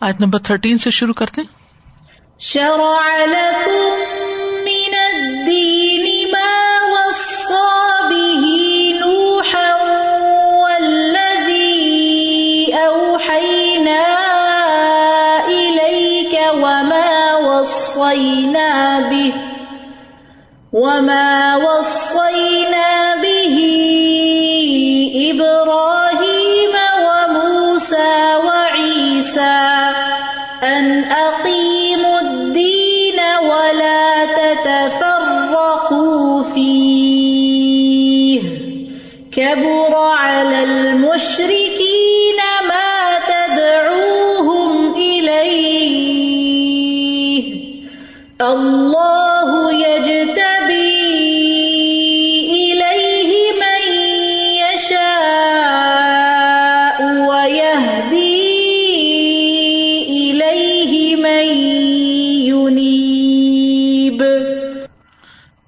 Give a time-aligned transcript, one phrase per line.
[0.00, 1.42] آج number thirteen سے شروع کرتے
[2.38, 4.02] شرع لكم
[4.64, 6.52] من الدين ما
[6.90, 7.70] وصى
[8.10, 8.44] به
[9.00, 9.72] نوحا
[10.62, 11.86] والذي
[12.74, 14.04] أوحينا
[15.48, 19.34] إليك وما وصينا به
[20.72, 22.35] وما وصينا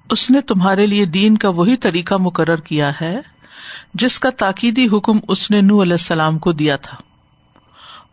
[0.09, 3.19] اس نے تمہارے لیے دین کا وہی طریقہ مقرر کیا ہے
[3.93, 6.97] جس کا تاکیدی حکم اس نے نو علیہ السلام کو دیا تھا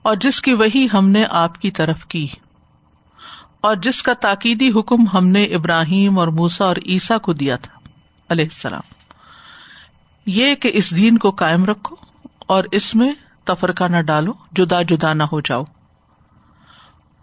[0.02, 2.26] اور جس کی وہی ہم نے آپ کی طرف کی
[3.60, 7.78] اور جس کا تاکیدی حکم ہم نے ابراہیم اور موسا اور عیسیٰ کو دیا تھا
[8.28, 8.82] علیہ السلام۔
[10.26, 11.96] یہ کہ اس دین کو قائم رکھو
[12.38, 13.12] اور اس میں
[13.44, 15.64] تفرقہ نہ ڈالو، جدا جدا نہ ہو جاؤ۔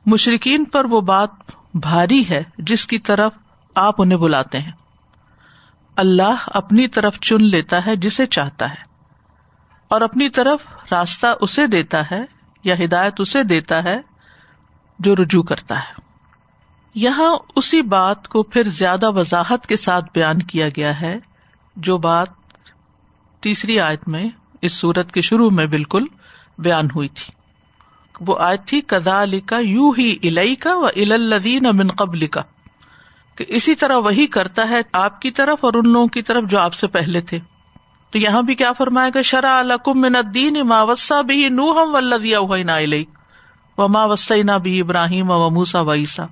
[0.05, 1.29] مشرقین پر وہ بات
[1.73, 3.31] بھاری ہے جس کی طرف
[3.75, 4.71] آپ انہیں بلاتے ہیں۔
[5.97, 8.81] اللہ اپنی طرف چن لیتا ہے جسے چاہتا ہے،
[9.87, 12.21] اور اپنی طرف راستہ اسے دیتا ہے
[12.63, 13.99] یا ہدایت اسے دیتا ہے
[14.99, 16.01] جو رجوع کرتا ہے۔
[16.95, 21.17] یہاں اسی بات کو پھر زیادہ وضاحت کے ساتھ بیان کیا گیا ہے،
[21.75, 22.27] جو بات
[23.43, 24.27] تیسری آیت میں
[24.61, 26.05] اس سورت کے شروع میں بالکل
[26.57, 27.33] بیان ہوئی تھی۔
[28.19, 32.41] وہ آیت تھی کدا علی کا یو ہی الئی کا و الدین امن قبل کا
[33.35, 36.59] کہ اسی طرح وہی کرتا ہے آپ کی طرف اور ان لوگوں کی طرف جو
[36.59, 37.39] آپ سے پہلے تھے۔
[38.11, 41.95] تو یہاں بھی کیا فرمائے گا شرح الکم من الدین ما وسا بھی نو ہم
[41.95, 42.77] ولدیا نا
[43.77, 46.25] و ما وسینا بھی ابراہیم و موسا و عیسا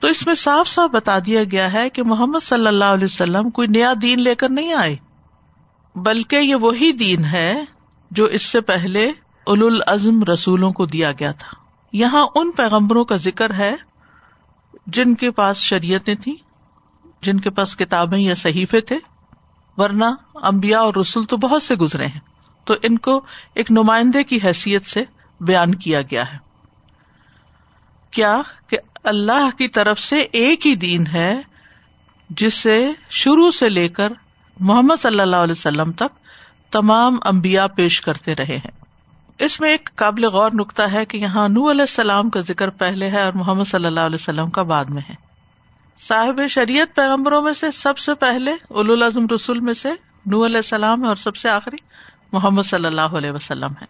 [0.00, 3.50] تو اس میں صاف صاف بتا دیا گیا ہے کہ محمد صلی اللہ علیہ وسلم
[3.50, 4.96] کوئی نیا دین لے کر نہیں آئے،
[5.94, 7.54] بلکہ یہ وہی دین ہے
[8.10, 9.06] جو اس سے پہلے
[9.46, 11.56] اول العزم رسولوں کو دیا گیا تھا۔
[11.92, 13.76] یہاں ان پیغمبروں کا ذکر ہے
[14.86, 16.36] جن کے پاس شریعتیں تھیں،
[17.22, 18.98] جن کے پاس کتابیں یا صحیفے تھے،
[19.76, 22.20] ورنہ امبیا اور رسول تو بہت سے گزرے ہیں۔
[22.64, 23.24] تو ان کو
[23.54, 25.04] ایک نمائندے کی حیثیت سے
[25.40, 26.38] بیان کیا گیا ہے۔
[28.10, 31.40] کیا کہ اللہ کی طرف سے ایک ہی دین ہے
[32.30, 34.12] جسے شروع سے لے کر
[34.60, 36.18] محمد صلی اللہ علیہ وسلم تک
[36.72, 38.83] تمام امبیا پیش کرتے رہے ہیں۔
[39.38, 43.10] اس میں ایک قابل غور نقطہ ہے کہ یہاں نو علیہ السلام کا ذکر پہلے
[43.10, 45.14] ہے اور محمد صلی اللہ علیہ وسلم کا بعد میں ہے۔
[45.98, 49.88] صاحب شریعت پیغمبروں میں سے سب سے پہلے اول العظم رسول میں سے
[50.26, 51.76] نو علیہ السلام ہے اور سب سے آخری
[52.32, 53.86] محمد صلی اللہ علیہ وسلم ہے۔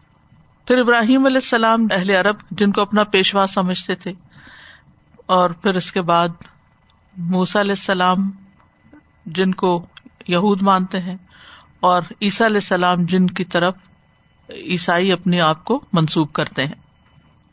[0.66, 4.12] پھر ابراہیم علیہ السلام اہل عرب جن کو اپنا پیشوا سمجھتے تھے
[5.27, 6.28] اور پھر اس کے بعد
[7.16, 8.31] موسا علیہ السلام
[9.27, 9.87] جن کو
[10.28, 11.16] یہود مانتے ہیں
[11.81, 13.75] اور عیسیٰ علیہ السلام جن کی طرف
[14.50, 16.75] عیسائی اپنے آپ کو منسوب کرتے ہیں۔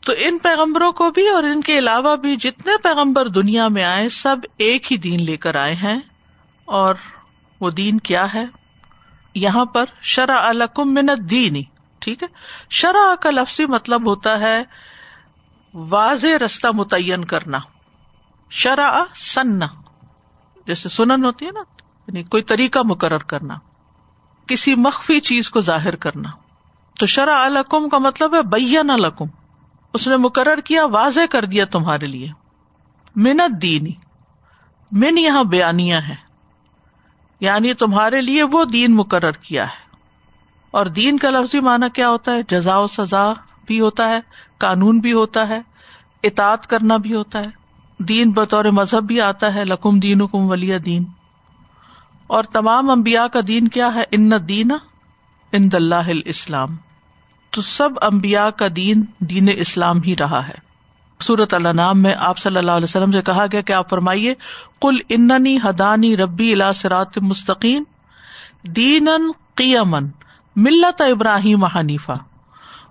[0.00, 4.08] تو ان پیغمبروں کو بھی اور ان کے علاوہ بھی جتنے پیغمبر دنیا میں آئے،
[4.08, 6.00] سب ایک ہی دین لے کر آئے ہیں۔
[6.64, 6.94] اور
[7.60, 8.44] وہ دین کیا ہے؟
[9.34, 11.62] یہاں پر شرح الکم منت دینی
[11.98, 12.28] ٹھیک ہے؟
[12.70, 14.62] شرح کا لفظی مطلب ہوتا ہے
[15.74, 17.58] واضح رستہ متعین کرنا۔
[18.50, 19.66] شرح سننا
[20.66, 21.60] جیسے سنن ہوتی ہے نا
[22.08, 23.54] یعنی کوئی طریقہ مقرر کرنا،
[24.46, 26.28] کسی مخفی چیز کو ظاہر کرنا۔
[27.02, 29.24] تو شرح الکم کا مطلب ہے بین الکم
[29.94, 32.28] اس نے مقرر کیا، واضح کر دیا تمہارے لیے۔
[33.16, 33.90] منت دینی
[34.92, 36.14] من یہاں بیانیاں ہے
[37.40, 39.96] یعنی تمہارے لیے وہ دین مقرر کیا ہے۔
[40.70, 43.32] اور دین کا لفظی معنی کیا ہوتا ہے؟ جزا و سزا
[43.66, 44.20] بھی ہوتا ہے،
[44.58, 45.60] قانون بھی ہوتا ہے
[46.22, 47.48] اطاط کرنا بھی ہوتا ہے۔
[47.98, 51.04] دین بطور مذہب بھی آتا ہے، لکم دین کم ولی دین۔
[52.26, 54.70] اور تمام امبیا کا دین کیا ہے؟ ان دین
[55.52, 56.76] ان اللہ اسلام
[57.52, 60.72] تو سب امبیا کا دین دین اسلام ہی رہا ہے۔
[61.20, 64.34] سورت اللہ نام میں آپ صلی اللہ علیہ وسلم سے کہا گیا کہ آپ فرمائیے
[64.80, 67.82] کل اننی ہدانی ربی الا سرات مستقیم
[68.62, 69.08] دین
[69.54, 70.08] قیمن
[70.56, 72.12] ملت ابراہیم حنیفہ،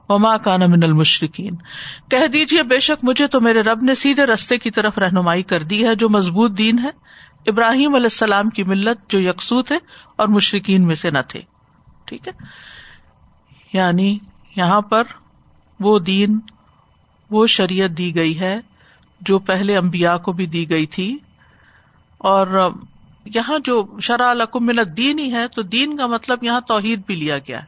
[0.10, 1.56] وما کان من المشرقین
[2.10, 5.64] کہہ دیجیے بے شک مجھے تو میرے رب نے سیدھے رستے کی طرف رہنمائی کر
[5.64, 6.90] دی ہے جو مضبوط دین ہے۔
[7.48, 9.78] ابراہیم علیہ السلام کی ملت جو یکسو تھے
[10.16, 11.42] اور مشرقین میں سے نہ تھے۔
[12.06, 12.34] ٹھیک ہے؟
[13.74, 14.20] یعنی
[14.56, 15.04] یہاں پر
[15.80, 16.40] وہ دین،
[17.30, 18.60] وہ شریعت دی گئی ہے
[19.22, 21.18] جو پہلے امبیا کو بھی دی گئی تھی۔
[22.18, 22.70] اور
[23.26, 27.38] یہاں جو شرح من دین ہی ہے، تو دین کا مطلب یہاں توحید بھی لیا
[27.38, 27.62] گیا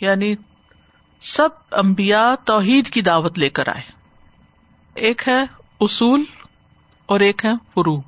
[0.00, 0.36] یعنی
[1.20, 3.82] سب امبیا توحید کی دعوت لے کر آئے۔
[4.94, 5.44] ایک ہے
[5.80, 6.24] اصول
[7.06, 8.00] اور ایک ہے فرو۔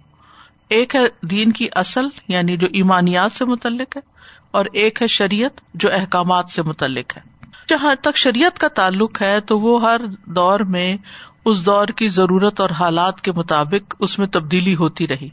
[0.69, 4.03] ایک ہے دین کی اصل یعنی جو ایمانیات سے متعلق ہے،
[4.51, 7.34] اور ایک ہے شریعت جو احکامات سے متعلق ہے۔
[7.69, 10.97] جہاں تک شریعت کا تعلق ہے، تو وہ ہر دور میں
[11.45, 15.29] اس دور کی ضرورت اور حالات کے مطابق اس میں تبدیلی ہوتی رہی۔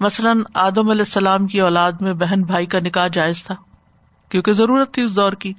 [0.00, 3.54] مثلاً، آدم علیہ السلام کی اولاد میں بہن بھائی کا نکاح جائز تھا،
[4.28, 5.52] کیونکہ ضرورت تھی اس دور کی۔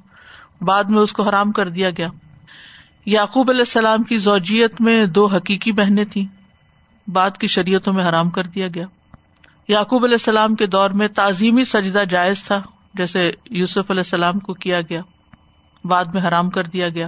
[0.62, 2.08] بعد میں اس کو حرام کر دیا گیا۔
[3.06, 6.26] یعقوب علیہ السلام کی زوجیت میں دو حقیقی بہنیں تھیں،
[7.10, 8.86] بعد کی شریعتوں میں حرام کر دیا گیا۔
[9.68, 12.62] یعقوب علیہ السلام کے دور میں تعظیمی سجدہ جائز تھا،
[12.94, 15.02] جیسے یوسف علیہ السلام کو کیا گیا۔
[15.84, 17.08] بعد میں حرام کر دیا گیا۔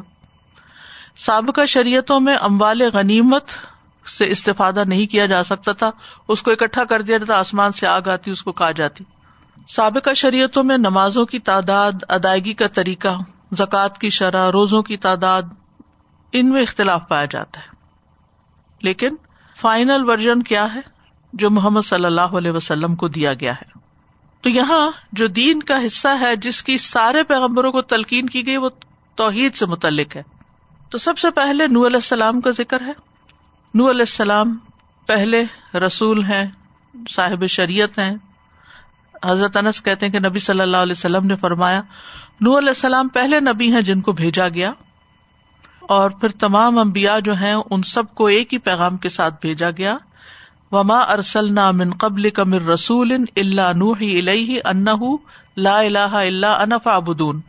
[1.18, 3.44] سابقہ شریعتوں میں اموال غنیمت
[4.18, 5.92] سے استفادہ نہیں کیا جا سکتا تھا۔
[6.28, 9.04] اس کو اکٹھا کر دیا جاتا، آسمان سے آگ آتی، اس کو کہا جاتی۔
[9.68, 13.18] سابقہ شریعتوں میں نمازوں کی تعداد، ادائیگی کا طریقہ،
[13.58, 15.42] زکوٰۃ کی شرح، روزوں کی تعداد،
[16.32, 17.68] ان میں اختلاف پایا جاتا ہے۔
[18.82, 19.16] لیکن
[19.58, 20.82] فائنل ورژن کیا ہے؟
[21.34, 23.81] جو محمد صلی اللہ علیہ وسلم کو دیا گیا ہے۔
[24.42, 28.58] تو یہاں جو دین کا حصہ ہے، جس کی سارے پیغمبروں کو تلقین کی گئی،
[28.58, 28.70] وہ
[29.16, 30.24] توحید سے متعلق ہے۔
[30.90, 32.92] تو سب سے پہلے نور علیہ السلام کا ذکر ہے۔
[33.74, 34.58] نور علیہ السلام
[35.08, 35.44] پہلے
[35.78, 36.46] رسول ہیں،
[37.10, 38.16] صاحب شریعت ہیں۔
[39.26, 41.82] حضرت انس کہتے ہیں کہ نبی صلی اللہ علیہ وسلم نے فرمایا
[42.42, 44.72] نور علیہ السلام پہلے نبی ہیں جن کو بھیجا گیا۔
[45.80, 49.70] اور پھر تمام امبیا جو ہیں، ان سب کو ایک ہی پیغام کے ساتھ بھیجا
[49.70, 49.98] گیا۔
[50.72, 54.04] وما ارسل من قبل کمر رسول اللہ نوح
[54.66, 54.86] ان
[55.58, 57.42] لا الہ اللہ انف ابدون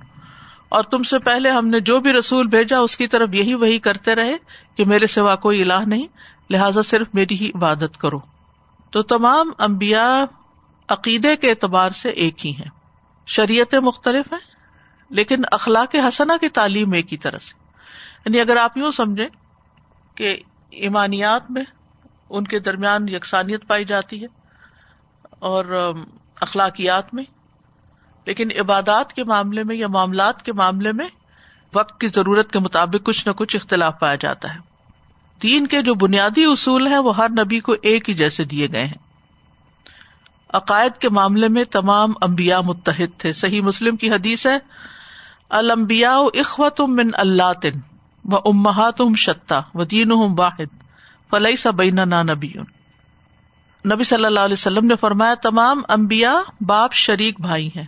[0.69, 3.78] اور تم سے پہلے ہم نے جو بھی رسول بھیجا، اس کی طرف یہی وہی
[3.78, 4.36] کرتے رہے
[4.74, 6.06] کہ میرے سوا کوئی الہ نہیں،
[6.50, 8.19] لہٰذا صرف میری ہی عبادت کرو۔
[8.90, 10.24] تو تمام امبیا
[10.88, 12.70] عقیدے کے اعتبار سے ایک ہی ہیں۔
[13.26, 14.38] شریعتیں مختلف ہیں،
[15.10, 17.54] لیکن اخلاق حسنا کی تعلیم ایک ہی طرح سے۔
[18.26, 19.28] یعنی اگر آپ یوں سمجھے
[20.14, 20.36] کہ
[20.70, 21.62] ایمانیات میں
[22.32, 24.26] ان کے درمیان یکسانیت پائی جاتی ہے
[25.38, 25.93] اور
[26.40, 27.25] اخلاقیات میں۔
[28.26, 31.08] لیکن عبادات کے معاملے میں یا معاملات کے معاملے میں
[31.75, 34.58] وقت کی ضرورت کے مطابق کچھ نہ کچھ اختلاف پایا جاتا ہے۔
[35.43, 38.84] دین کے جو بنیادی اصول ہیں، وہ ہر نبی کو ایک ہی جیسے دیے گئے
[38.84, 38.94] ہیں۔
[40.49, 44.58] عقائد کے معاملے میں تمام امبیا متحد تھے۔ صحیح مسلم کی حدیث ہے
[45.49, 47.81] المبیا اخوت من اللہ تن
[48.25, 50.81] و امہات شتا و دین واحد۔
[51.32, 52.52] فلئی سا بین نبی
[53.93, 57.84] نبی صلی اللہ علیہ وسلم نے فرمایا، تمام امبیا باپ شریک بھائی ہیں۔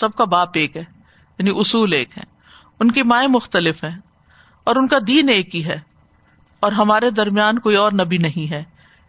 [0.00, 0.84] سب کا باپ ایک ہے
[1.38, 2.22] یعنی اصول ایک ہے
[2.80, 3.98] ان کی مائیں مختلف ہیں
[4.64, 5.80] اور ان کا دین ایک ہی ہے۔
[6.60, 8.64] اور ہمارے درمیان کوئی اور نبی نہیں ہے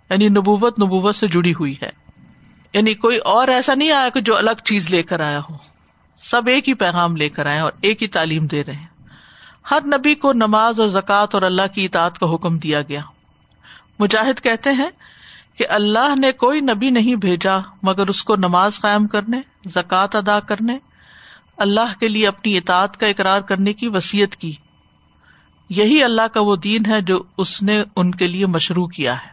[0.09, 1.89] یعنی نبوت نبوت سے جڑی ہوئی ہے۔
[2.73, 5.55] یعنی کوئی اور ایسا نہیں آیا کہ جو الگ چیز لے کر آیا ہو۔
[6.19, 8.87] سب ایک ہی پیغام لے کر آئے اور ایک ہی تعلیم دے رہے ہیں۔
[9.71, 13.01] ہر نبی کو نماز اور زکوٰۃ اور اللہ کی اطاعت کا حکم دیا گیا۔
[14.01, 14.89] مجاہد کہتے ہیں
[15.57, 20.39] کہ اللہ نے کوئی نبی نہیں بھیجا مگر اس کو نماز قائم کرنے، زکوٰۃ ادا
[20.39, 20.77] کرنے،
[21.57, 24.51] اللہ کے لیے اپنی اطاعت کا اقرار کرنے کی وسیعت کی۔
[25.69, 29.31] یہی اللہ کا وہ دین ہے جو اس نے ان کے لیے مشروع کیا ہے۔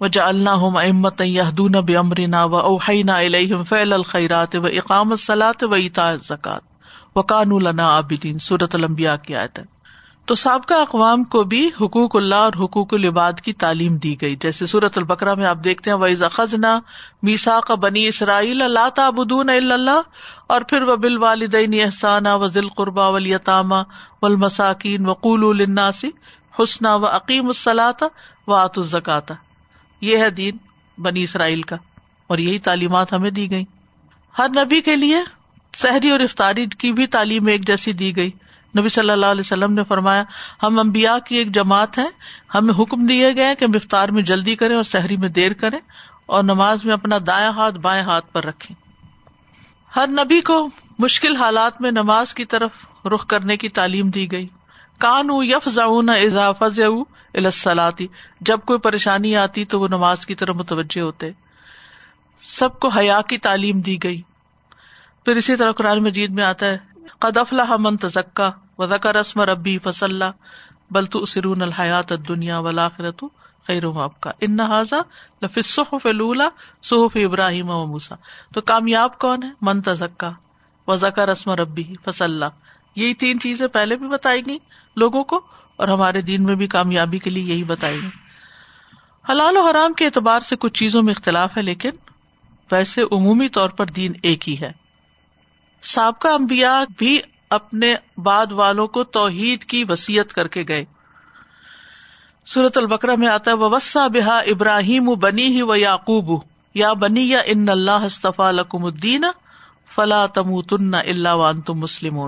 [0.00, 5.74] وجا اللہ امت یادون بے امرینا و اوہینا الم فیل الخیرات و اقام الصلاۃ و
[5.74, 6.62] اطاع زکات
[7.16, 9.81] و قان النا عابدین۔ صورت المبیا کی آیت ہے۔
[10.26, 14.66] تو سابقہ اقوام کو بھی حقوق اللہ اور حقوق العباد کی تعلیم دی گئی۔ جیسے
[14.66, 16.80] صورت البکرا میں آپ دیکھتے ہیں ویزا خزنا
[17.22, 20.00] میسا کا بنی اسرائیل اللہ تعبدون اللہ
[20.46, 23.74] اور پھر وہ بال والدین احسانہ و قربا ولیطامہ
[24.22, 26.10] ولمساکین وقول الناسی
[26.58, 28.04] حسنہ و عقیم الصلاۃ
[28.46, 29.32] و آت الزکات
[30.00, 30.56] یہ ہے دین
[30.98, 31.76] بنی اسرائیل کا
[32.26, 33.64] اور یہی تعلیمات ہمیں دی گئی
[34.38, 35.16] ہر نبی کے لیے
[35.74, 38.30] سحری اور افطاری کی بھی تعلیم ایک جیسی دی گئی۔
[38.78, 40.24] نبی صلی اللہ علیہ وسلم نے فرمایا،
[40.62, 42.06] ہم امبیا کی ایک جماعت ہے
[42.54, 45.78] ہمیں حکم دیے گئے کہ افطار میں جلدی کریں اور سحری میں دیر کریں
[46.26, 48.76] اور نماز میں اپنا دائیں ہاتھ بائیں ہاتھ پر رکھیں۔
[49.96, 52.70] ہر نبی کو مشکل حالات میں نماز کی طرف
[53.06, 54.46] رخ کرنے کی تعلیم دی گئی۔
[54.98, 56.64] کان یف ضاؤن اضافہ
[57.34, 58.06] الاسلاتی
[58.40, 61.30] جب کوئی پریشانی آتی تو وہ نماز کی طرف متوجہ ہوتے۔
[62.40, 64.22] سب کو حیا کی تعلیم دی گئی۔
[65.24, 66.91] پھر اسی طرح قرآن مجید میں آتا ہے
[67.22, 70.22] قد افلاح من تزکا و ذکر رسم ربی فصل
[70.90, 73.24] بل سرون الحیات دنیا ولاخرت
[73.66, 74.96] خیر آپ کا ان نہذا
[75.42, 76.48] لفظ صحف لولا
[76.82, 78.14] صحف ابراہیم و موسا
[78.54, 80.30] تو کامیاب کون ہے؟ من تزکا
[80.88, 82.42] و ذکر رسم ربی فصل
[82.96, 84.58] یہی تین چیزیں پہلے بھی بتائی گئی
[84.96, 85.40] لوگوں کو
[85.76, 88.10] اور ہمارے دین میں بھی کامیابی کے لیے یہی بتائی گئی
[89.30, 91.90] حلال و حرام کے اعتبار سے کچھ چیزوں میں اختلاف ہے لیکن
[92.72, 94.81] ویسے عمومی طور پر دین ایک ہی ہے۔
[95.82, 97.20] سابقہ امبیا بھی
[97.50, 100.84] اپنے بعد والوں کو توحید کی وسیعت کر کے گئے۔
[102.46, 106.42] سورت البکرا میں آتا ہے وسا بحا ابراہیم بنی ہی و یعقوب
[106.74, 108.06] یا بنی، یا ان اللہ
[108.50, 109.24] لکم الدین،
[109.94, 112.18] فلا تم تن اللہ وان تم مسلم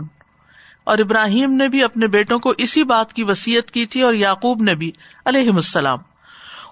[0.85, 4.63] اور ابراہیم نے بھی اپنے بیٹوں کو اسی بات کی وسیعت کی تھی اور یعقوب
[4.63, 4.91] نے بھی
[5.25, 5.99] علیہ السلام۔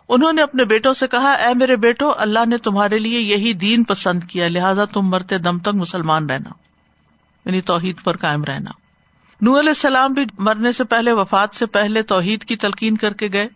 [0.09, 3.85] انہوں نے اپنے بیٹوں سے کہا، اے میرے بیٹو، اللہ نے تمہارے لیے یہی دین
[3.85, 6.62] پسند کیا، لہٰذا تم مرتے دم تک مسلمان رہنا۔
[7.45, 8.71] یعنی توحید پر قائم رہنا۔
[9.41, 13.29] نور علیہ السلام بھی مرنے سے پہلے، وفات سے پہلے توحید کی تلقین کر کے
[13.33, 13.49] گئے۔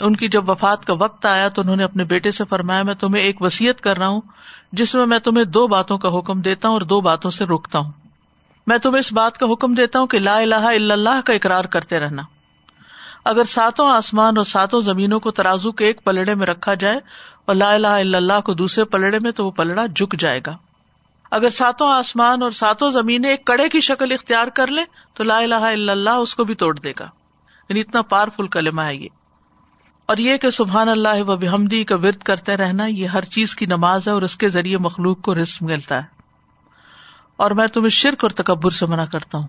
[0.00, 2.94] ان کی جب وفات کا وقت آیا تو انہوں نے اپنے بیٹے سے فرمایا، میں
[2.94, 4.20] تمہیں ایک وسیعت کر رہا ہوں،
[4.72, 7.78] جس میں میں تمہیں دو باتوں کا حکم دیتا ہوں اور دو باتوں سے روکتا
[7.78, 7.92] ہوں۔
[8.66, 11.64] میں تمہیں اس بات کا حکم دیتا ہوں کہ لا الہ الا اللہ کا اقرار
[11.64, 12.22] کرتے رہنا۔
[13.24, 17.00] اگر ساتوں آسمان اور ساتوں زمینوں کو ترازو کے ایک پلڑے میں رکھا جائے
[17.44, 20.56] اور لا الہ الا اللہ کو دوسرے پلڑے میں، تو وہ پلڑا جھک جائے گا۔
[21.34, 25.38] اگر ساتوں آسمان اور ساتوں زمینیں ایک کڑے کی شکل اختیار کر لیں، تو لا
[25.38, 27.04] الہ الا اللہ اس کو بھی توڑ دے گا۔
[27.68, 29.08] یعنی اتنا پاورفل کلمہ ہے یہ۔
[30.06, 33.66] اور یہ کہ سبحان اللہ و بحمدی کا ورد کرتے رہنا، یہ ہر چیز کی
[33.66, 36.08] نماز ہے اور اس کے ذریعے مخلوق کو رسک ملتا ہے۔
[37.36, 39.48] اور میں تمہیں شرک اور تکبر سے منع کرتا ہوں۔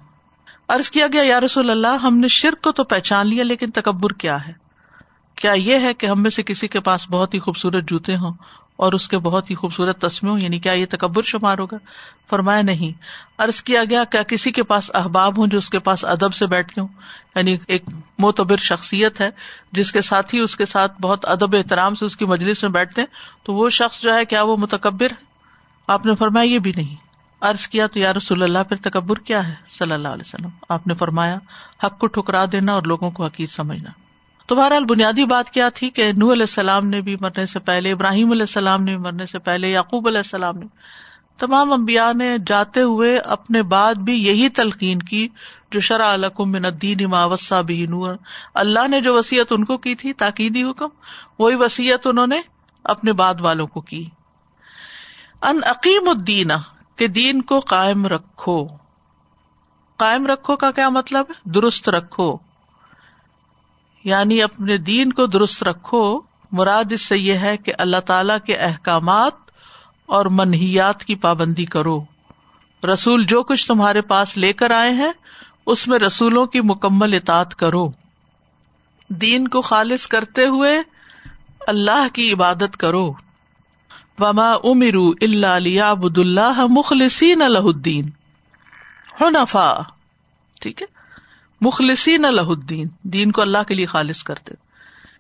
[0.69, 4.13] ارض کیا گیا، یا رسول اللہ، ہم نے شرک کو تو پہچان لیا، لیکن تکبر
[4.13, 4.53] کیا ہے؟
[5.35, 8.33] کیا یہ ہے کہ ہم میں سے کسی کے پاس بہت ہی خوبصورت جوتے ہوں
[8.75, 11.77] اور اس کے بہت ہی خوبصورت تسمے ہوں یعنی کیا یہ تکبر شمار ہوگا؟
[12.29, 12.91] فرمایا نہیں۔
[13.41, 16.47] ارض کیا گیا، کیا کسی کے پاس احباب ہوں جو اس کے پاس ادب سے
[16.47, 16.87] بیٹھتے ہوں؟
[17.35, 17.83] یعنی ایک
[18.19, 19.29] معتبر شخصیت ہے،
[19.71, 22.71] جس کے ساتھ ہی اس کے ساتھ بہت ادب احترام سے اس کی مجلس میں
[22.71, 23.07] بیٹھتے ہیں،
[23.43, 25.25] تو وہ شخص جو ہے، کیا وہ متکبر ہے؟
[25.87, 26.95] آپ نے فرمایا، یہ بھی نہیں۔
[27.41, 30.87] ارض کیا، تو یار رسول اللہ، پھر تکبر کیا ہے؟ صلی اللہ علیہ وسلم۔ آپ
[30.87, 31.37] نے فرمایا،
[31.83, 33.89] حق کو ٹھکرا دینا اور لوگوں کو حقیق سمجھنا۔
[34.45, 37.91] تو بہرحال بنیادی بات کیا تھی کہ نو علیہ السلام نے بھی مرنے سے پہلے،
[37.91, 40.65] ابراہیم علیہ السلام نے بھی مرنے سے پہلے، یعقوب علیہ السلام نے
[41.37, 45.27] تمام امبیا نے جاتے ہوئے اپنے بعد بھی یہی تلقین کی،
[45.71, 48.15] جو شرح القم الدین وسا بھی نور
[48.53, 50.87] اللہ نے جو وسیعت ان کو کی تھی، تاکیدی حکم،
[51.39, 52.41] وہی وسیعت انہوں نے
[52.83, 54.09] اپنے بعد والوں کو کی۔
[55.41, 56.51] ان عقیم الدین،
[56.95, 58.67] کہ دین کو قائم رکھو۔
[59.97, 62.44] قائم رکھو کا کیا مطلب ہے؟ درست رکھو۔
[64.05, 66.21] یعنی اپنے دین کو درست رکھو،
[66.51, 69.33] مراد اس سے یہ ہے کہ اللہ تعالی کے احکامات
[70.05, 72.03] اور منحیات کی پابندی کرو۔
[72.93, 75.11] رسول جو کچھ تمہارے پاس لے کر آئے ہیں،
[75.65, 77.91] اس میں رسولوں کی مکمل اطاط کرو۔
[79.09, 80.81] دین کو خالص کرتے ہوئے
[81.67, 83.13] اللہ کی عبادت کرو۔
[84.19, 88.09] وما امرو اللہ علیہ ابد اللہ مخلصین الدین
[89.21, 89.73] حنفا
[90.61, 90.94] ٹھیک ہے؟
[91.65, 94.53] مخلصین الہ الدین، دین کو اللہ کے لیے خالص کرتے۔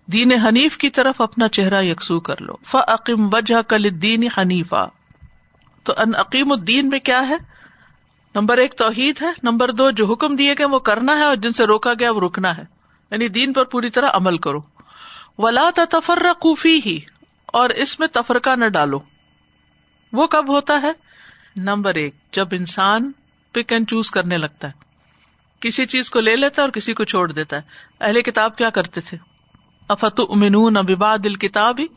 [0.05, 4.85] دین حنیف کی طرف اپنا چہرہ یکسو کر لو۔ فعقم وجہ کل دین حنیفا۔
[5.83, 7.35] تو ان عقیم الدین میں کیا ہے؟
[8.35, 11.53] نمبر ایک توحید ہے، نمبر دو جو حکم دیے گئے وہ کرنا ہے اور جن
[11.53, 12.63] سے روکا گیا وہ رکنا ہے۔
[13.11, 14.59] یعنی دین پر پوری طرح عمل کرو۔
[15.37, 16.99] ولا تفر کوفی ہی
[17.45, 18.99] اور اس میں تفرقہ نہ ڈالو۔
[20.13, 20.91] وہ کب ہوتا ہے؟
[21.55, 23.11] نمبر ایک، جب انسان
[23.51, 24.84] پک اینڈ چوز کرنے لگتا ہے۔
[25.59, 27.61] کسی چیز کو لے لیتا ہے اور کسی کو چھوڑ دیتا ہے۔
[28.01, 29.17] اہل کتاب کیا کرتے تھے؟
[29.87, 31.87] افت امنون اباد دل کتاب ہی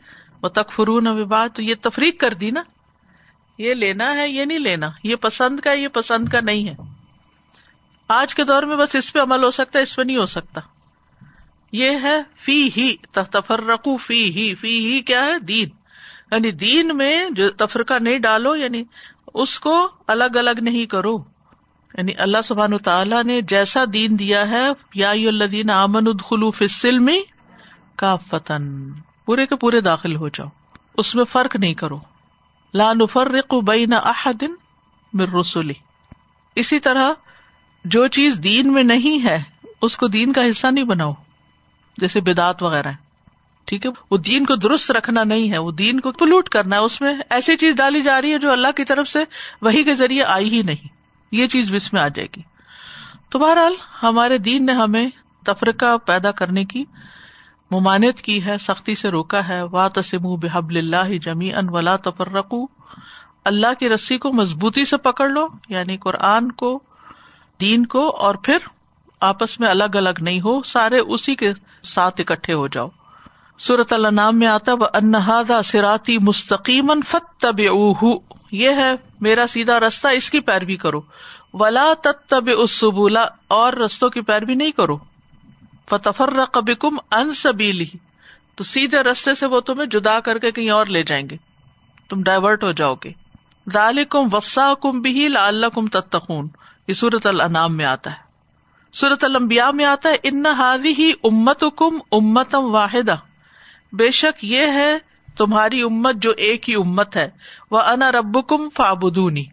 [0.41, 2.63] وہ تکفرون اباد تو یہ تفریق کر دی نا۔
[3.57, 6.75] یہ لینا ہے، یہ نہیں لینا۔ یہ پسند کا یہ پسند کا نہیں ہے۔
[8.07, 10.25] آج کے دور میں بس اس پہ عمل ہو سکتا ہے، اس پہ نہیں ہو
[10.25, 10.61] سکتا۔
[11.71, 15.69] یہ ہے فی ہی تفرقو فی ہی فی ہی کیا ہے؟ دین۔
[16.31, 18.83] یعنی دین میں جو تفرقہ نہیں ڈالو یعنی
[19.33, 21.17] اس کو الگ الگ نہیں کرو۔
[21.99, 27.09] یعنی اللہ سبحان تعالیٰ نے جیسا دین دیا ہے، یا الدین امن ادخلوف سلم
[27.95, 28.91] کا فتن
[29.25, 30.47] پورے کے پورے داخل ہو جاؤ۔
[30.97, 31.97] اس میں فرق نہیں کرو۔
[32.73, 34.43] لا نفرق بین احد
[35.13, 35.73] من رسولی
[36.55, 37.11] اسی طرح
[37.85, 39.43] جو چیز دین میں نہیں ہے،
[39.81, 41.13] اس کو دین کا حصہ نہیں بناؤ۔
[41.97, 42.91] جیسے بدعت وغیرہ۔
[43.65, 46.81] ٹھیک ہے؟ وہ دین کو درست رکھنا نہیں ہے، وہ دین کو پلوٹ کرنا ہے۔
[46.81, 49.19] اس میں ایسی چیز ڈالی جا رہی ہے جو اللہ کی طرف سے
[49.61, 50.98] وہی کے ذریعے آئی ہی نہیں۔
[51.31, 52.41] یہ چیز بس میں آ جائے گی۔
[53.29, 55.09] تو بہرحال، ہمارے دین نے ہمیں
[55.45, 56.85] تفرقہ پیدا کرنے کی
[57.71, 62.53] ممانت کی ہے، سختی سے روکا ہے۔ وا تسم بحب اللہ جمی ان ولا تفرق
[63.45, 66.79] اللہ کی رسی کو مضبوطی سے پکڑ لو یعنی قرآن کو،
[67.61, 68.57] دین کو، اور پھر
[69.21, 72.87] آپس میں الگ الگ نہیں ہو، سارے اسی کے ساتھ اکٹھے ہو جاؤ۔
[73.57, 77.59] سورت اللہ نام میں آتا و انہادا سراتی مستقیم فت طب
[78.51, 81.01] یہ ہے میرا سیدھا رستہ اس کی پیروی کرو۔
[81.53, 81.93] ولا
[82.27, 84.97] تب اس سبولا اور رستوں کی پیروی نہیں کرو۔
[85.89, 87.85] فتفر کبھی کم ان سبیلی
[88.55, 91.37] تو سیدھے رستے سے وہ تمہیں جدا کر کے کہیں اور لے جائیں گے۔
[92.09, 93.11] تم ڈائیورٹ ہو جاؤ گے۔
[93.73, 96.47] دال کم وسا کم بھی اللہ کم تتخون
[96.87, 98.29] یہ سورت النام میں آتا ہے۔
[98.93, 103.15] سورت المبیا میں آتا ہے، ان حاوی ہی امت کم امتم واحدہ
[103.93, 104.97] بے شک یہ ہے
[105.39, 107.29] تمہاری امت جو ایک ہی امت ہے۔
[107.71, 109.45] وہ انا رب کم فابدونی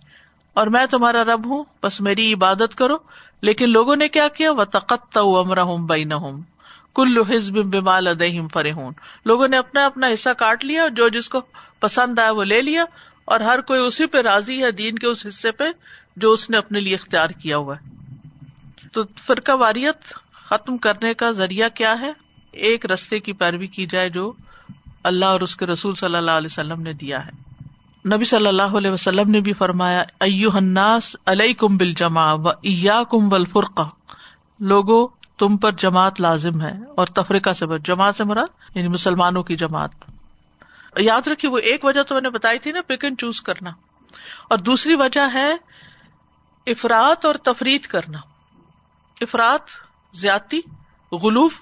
[0.55, 2.97] اور میں تمہارا رب ہوں، بس میری عبادت کرو۔
[3.41, 6.43] لیکن لوگوں نے کیا کیا؟ وہ تقت امر ہوں بین ہوں
[6.95, 8.93] کل حزب بمال ادہم فرحون۔
[9.25, 11.41] لوگوں نے اپنا اپنا حصہ کاٹ لیا جو جس کو
[11.81, 12.85] پسند آیا وہ لے لیا۔
[13.25, 15.65] اور ہر کوئی اسی پہ راضی ہے، دین کے اس حصے پہ
[16.17, 17.91] جو اس نے اپنے لیے اختیار کیا ہوا ہے۔
[18.93, 22.13] تو فرقہ واریت ختم کرنے کا ذریعہ کیا ہے؟
[22.53, 24.33] ایک رستے کی پیروی کی جائے جو
[25.07, 27.31] اللہ اور اس کے رسول صلی اللہ علیہ وسلم نے دیا ہے۔
[28.15, 32.49] نبی صلی اللہ علیہ وسلم نے بھی فرمایا ایو الناس علیہ کم بل جما و
[32.49, 33.89] ایا کم بل فرقہ
[34.61, 35.09] لوگو،
[35.39, 39.91] تم پر جماعت لازم ہے اور تفریقہ سے جماعت سے مراد یعنی مسلمانوں کی جماعت۔
[40.97, 43.71] یاد رکھیے، وہ ایک وجہ تو میں نے بتائی تھی نا، پک اینڈ چوز کرنا۔
[44.51, 45.57] اور دوسری وجہ ہے
[46.67, 48.19] افراد اور تفریح کرنا۔
[49.21, 49.59] افراد
[50.13, 50.61] زیادتی،
[51.13, 51.55] غلوف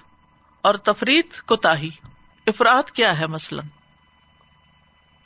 [0.61, 1.89] اور تفریح کو تاہی
[2.47, 3.65] افراد کیا ہے مثلاً؟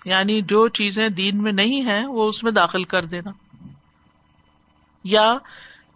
[0.06, 3.32] یعنی جو چیزیں دین میں نہیں ہے وہ اس میں داخل کر دینا۔
[5.04, 5.38] یا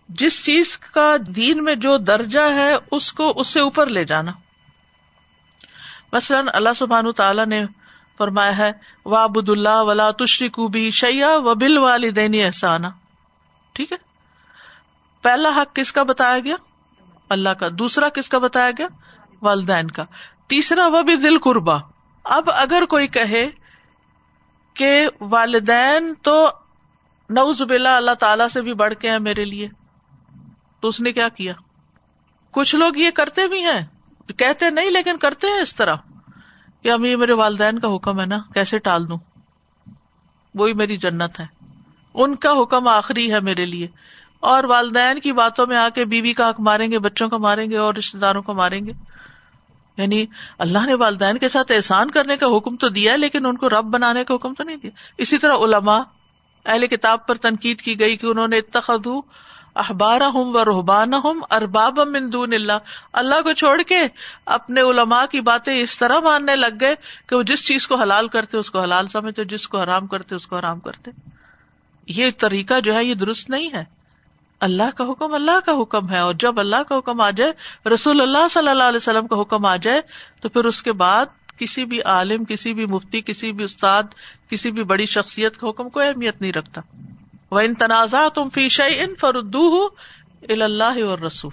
[0.10, 4.32] جس چیز کا دین میں جو درجہ ہے، اس کو اس سے اوپر لے جانا۔
[6.14, 7.66] مثلاً اللہ سبحان تعالیٰ نے
[8.18, 8.72] فرمایا ہے
[9.06, 12.88] وابد اللہ ولا تشری کو بھی شیا و بل والدینی احسانہ
[13.74, 13.98] ٹھیک ہے۔
[15.22, 16.56] پہلا حق کس کا بتایا گیا؟
[17.30, 18.88] اللہ کا۔ دوسرا کس کا بتایا گیا؟
[19.42, 20.04] والدین کا۔
[20.48, 21.78] تیسرا وہ بھی دل قربا
[22.24, 23.50] اب اگر کوئی کہے
[24.74, 26.50] کہ والدین تو
[27.30, 29.68] نوز بلا اللہ تعالی سے بھی بڑھ کے ہیں میرے لیے،
[30.80, 31.54] تو اس نے کیا کیا؟
[32.52, 33.82] کچھ لوگ یہ کرتے بھی ہیں،
[34.38, 35.96] کہتے نہیں لیکن کرتے ہیں اس طرح
[36.82, 39.18] کہ اب یہ میرے والدین کا حکم ہے نا، کیسے ٹال دوں؟
[40.56, 41.46] وہی میری جنت ہے۔
[42.14, 43.88] ان کا حکم آخری ہے میرے لیے۔
[44.40, 47.72] اور والدین کی باتوں میں آ کے بیوی کا حق ماریں گے، بچوں کو ماریں
[47.72, 48.92] گے اور رشتے داروں کو ماریں گے۔
[49.98, 50.26] یعنی
[50.58, 53.84] اللہ نے والدین کے ساتھ احسان کرنے کا حکم تو دیا لیکن ان کو رب
[53.84, 56.02] بنانے کا حکم تو نہیں دیا۔ اسی طرح علماء،
[56.66, 59.08] اہل کتاب پر تنقید کی گئی کہ انہوں نے اتخذ
[59.74, 62.72] اخبار ہوں و رحبان ہوں ارباب مندون اللہ۔
[63.14, 64.00] اللہ کو چھوڑ کے
[64.46, 66.96] اپنے علماء کی باتیں اس طرح ماننے لگ گئے
[67.28, 70.36] کہ وہ جس چیز کو حلال کرتے، اس کو حلال سمجھتے، جس کو حرام کرتے،
[70.36, 71.12] اس کو حرام کرتے۔
[72.08, 74.03] یہ طریقہ جو ہے، یہ درست نہیں ہے۔
[74.64, 77.52] اللہ کا حکم اللہ کا حکم ہے اور جب اللہ کا حکم آ جائے،
[77.90, 80.02] رسول اللہ صلی اللہ علیہ وسلم کا حکم آ جائے،
[80.42, 81.26] تو پھر اس کے بعد
[81.58, 84.04] کسی بھی عالم، کسی بھی مفتی، کسی بھی استاد،
[84.50, 86.82] کسی بھی بڑی شخصیت کا حکم کوئی اہمیت نہیں رکھتا۔
[87.52, 89.88] وہ ان تنازع تم فیش ان فردو ہو
[90.50, 91.52] اللہ اور رسول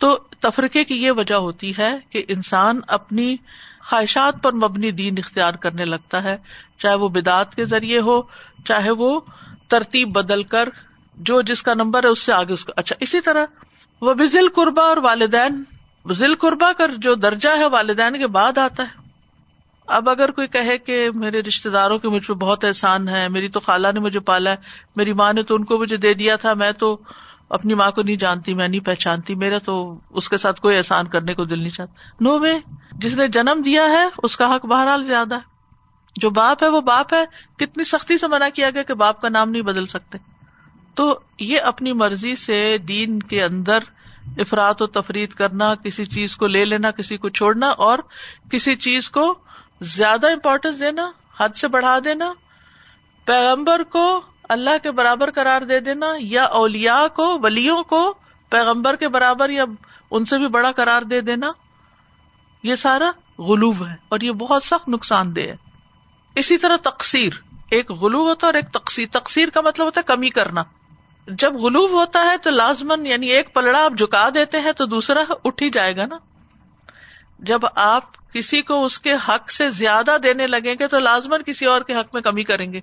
[0.00, 3.36] تو تفرقے کی یہ وجہ ہوتی ہے کہ انسان اپنی
[3.80, 6.36] خواہشات پر مبنی دین اختیار کرنے لگتا ہے،
[6.78, 8.20] چاہے وہ بدعت کے ذریعے ہو،
[8.64, 9.20] چاہے وہ
[9.68, 10.68] ترتیب بدل کر
[11.16, 13.46] جو جس کا نمبر ہے اس سے آگے اس کو اچھا اسی طرح
[14.00, 15.64] وہ بھی ذیل قربا اور والدین۔
[16.12, 19.06] ذیل قربا کر جو درجہ ہے والدین کے بعد آتا ہے۔
[19.86, 23.48] اب اگر کوئی کہے کہ میرے رشتے داروں کے مجھ پہ بہت احسان ہے، میری
[23.48, 24.56] تو خالہ نے مجھے پالا ہے،
[24.96, 26.98] میری ماں نے تو ان کو مجھے دے دیا تھا، میں تو
[27.50, 31.08] اپنی ماں کو نہیں جانتی، میں نہیں پہچانتی، میرا تو اس کے ساتھ کوئی احسان
[31.08, 32.58] کرنے کو دل نہیں چاہتا۔ نو وے،
[32.92, 35.56] جس نے جنم دیا ہے، اس کا حق بہرحال زیادہ ہے۔
[36.14, 37.24] جو باپ ہے وہ باپ ہے،
[37.58, 40.18] کتنی سختی سے منع کیا گیا کہ باپ کا نام نہیں بدل سکتے۔
[40.96, 43.78] تو یہ اپنی مرضی سے دین کے اندر
[44.38, 47.98] افراد و تفریح کرنا، کسی چیز کو لے لینا، کسی کو چھوڑنا اور
[48.50, 49.34] کسی چیز کو
[49.80, 52.32] زیادہ امپورٹینس دینا، حد سے بڑھا دینا،
[53.24, 58.14] پیغمبر کو اللہ کے برابر قرار دے دینا یا اولیا کو، ولیوں کو
[58.50, 59.64] پیغمبر کے برابر یا
[60.10, 61.52] ان سے بھی بڑا قرار دے دینا،
[62.62, 65.56] یہ سارا غلوب ہے اور یہ بہت سخت نقصان دہ ہے۔
[66.34, 67.32] اسی طرح تقسیر
[67.70, 70.62] ایک غلوب ہوتا ہے اور ایک تقسیر تقسیر کا مطلب ہوتا ہے کمی کرنا۔
[71.26, 75.20] جب غلوب ہوتا ہے تو لازمن یعنی ایک پلڑا آپ جھکا دیتے ہیں تو دوسرا
[75.44, 76.16] اٹھ ہی جائے گا نا۔
[77.38, 81.66] جب آپ کسی کو اس کے حق سے زیادہ دینے لگیں گے تو لازمن کسی
[81.66, 82.80] اور کے حق میں کمی کریں گے۔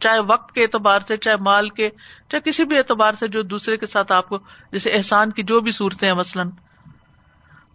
[0.00, 1.90] چاہے وقت کے اعتبار سے، چاہے مال کے،
[2.28, 4.38] چاہے کسی بھی اعتبار سے جو دوسرے کے ساتھ آپ کو،
[4.72, 6.50] جیسے احسان کی جو بھی صورتیں ہیں مثلاً۔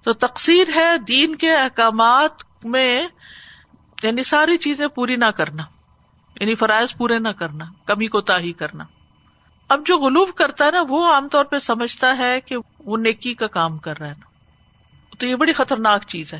[0.03, 3.07] تو تقسیر ہے دین کے احکامات میں
[4.03, 5.63] یعنی ساری چیزیں پوری نہ کرنا۔
[6.39, 8.83] یعنی فرائض پورے نہ کرنا، کمی کو تاہی کرنا۔
[9.69, 13.33] اب جو غلوف کرتا ہے نا، وہ عام طور پہ سمجھتا ہے کہ وہ نیکی
[13.33, 14.25] کا کام کر رہا ہے نا۔
[15.19, 16.39] تو یہ بڑی خطرناک چیز ہے۔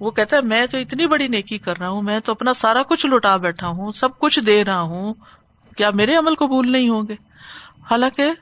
[0.00, 2.82] وہ کہتا ہے، میں تو اتنی بڑی نیکی کر رہا ہوں، میں تو اپنا سارا
[2.82, 5.14] کچھ لٹا بیٹھا ہوں، سب کچھ دے رہا ہوں۔
[5.76, 7.16] کیا میرے عمل قبول نہیں ہوں گے؟
[7.90, 8.32] حالانکہ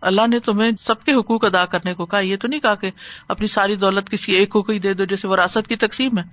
[0.00, 2.90] اللہ نے تمہیں سب کے حقوق ادا کرنے کو کہا، یہ تو نہیں کہا کہ
[3.28, 6.24] اپنی ساری دولت کسی ایک کو ہی دے دو، جیسے وراثت کی تقسیم ہے۔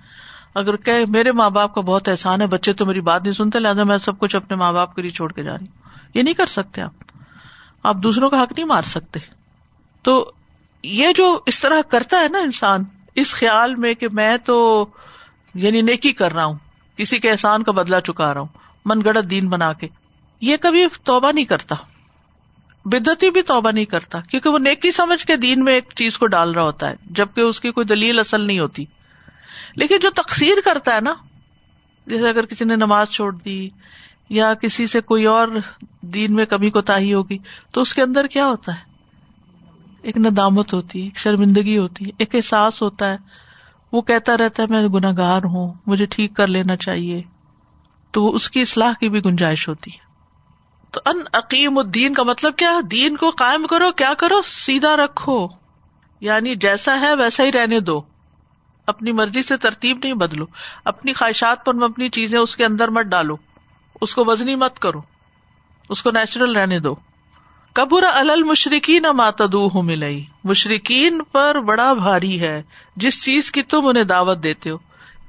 [0.54, 3.58] اگر کہ میرے ماں باپ کا بہت احسان ہے، بچے تو میری بات نہیں سنتے،
[3.58, 5.79] لہٰذا میں سب کچھ اپنے ماں باپ کے لیے چھوڑ کے جا رہی ہوں۔
[6.14, 6.92] یہ نہیں کر سکتے آپ۔
[7.82, 9.20] آپ دوسروں کا حق نہیں مار سکتے۔
[10.02, 10.32] تو
[10.82, 14.86] یہ جو اس طرح کرتا ہے نا انسان، اس خیال میں کہ میں تو
[15.54, 16.58] یعنی نیکی کر رہا ہوں،
[16.96, 18.48] کسی کے احسان کا بدلا چکا رہا ہوں
[18.84, 19.88] من گڑت دین بنا کے۔
[20.40, 21.74] یہ کبھی توبہ نہیں کرتا۔
[22.84, 26.26] بدتی بھی توبہ نہیں کرتا، کیونکہ وہ نیکی سمجھ کے دین میں ایک چیز کو
[26.26, 28.84] ڈال رہا ہوتا ہے، جبکہ اس کی کوئی دلیل اصل نہیں ہوتی۔
[29.76, 31.14] لیکن جو تقسیر کرتا ہے نا،
[32.06, 33.68] جیسے اگر کسی نے نماز چھوڑ دی
[34.30, 35.48] یا کسی سے کوئی اور
[36.00, 37.38] دین میں کمی کو تاہی ہوگی،
[37.70, 38.90] تو اس کے اندر کیا ہوتا ہے؟
[40.02, 43.16] ایک ندامت ہوتی ہے، ایک شرمندگی ہوتی ہے، ایک احساس ہوتا ہے۔
[43.92, 47.22] وہ کہتا رہتا ہے، میں گناگار ہوں، مجھے ٹھیک کر لینا چاہیے۔
[48.10, 50.10] تو اس کی اصلاح کی بھی گنجائش ہوتی ہے۔
[50.90, 55.48] تو ان عقیم الدین کا مطلب کیا؟ دین کو قائم کرو، کیا کرو؟ سیدھا رکھو۔
[56.20, 58.02] یعنی جیسا ہے، ویسا ہی رہنے دو۔
[58.86, 60.46] اپنی مرضی سے ترتیب نہیں بدلو۔
[60.84, 63.36] اپنی خواہشات پر اپنی چیزیں اس کے اندر مت ڈالو۔
[64.00, 65.00] اس کو وزنی مت کرو،
[65.88, 66.94] اس کو نیچرل رہنے دو۔
[67.72, 72.62] کبر المشرقین ماتدو ہوں ملئی مشرقین پر بڑا بھاری ہے۔
[72.96, 74.76] جس چیز کی تم انہیں دعوت دیتے ہو،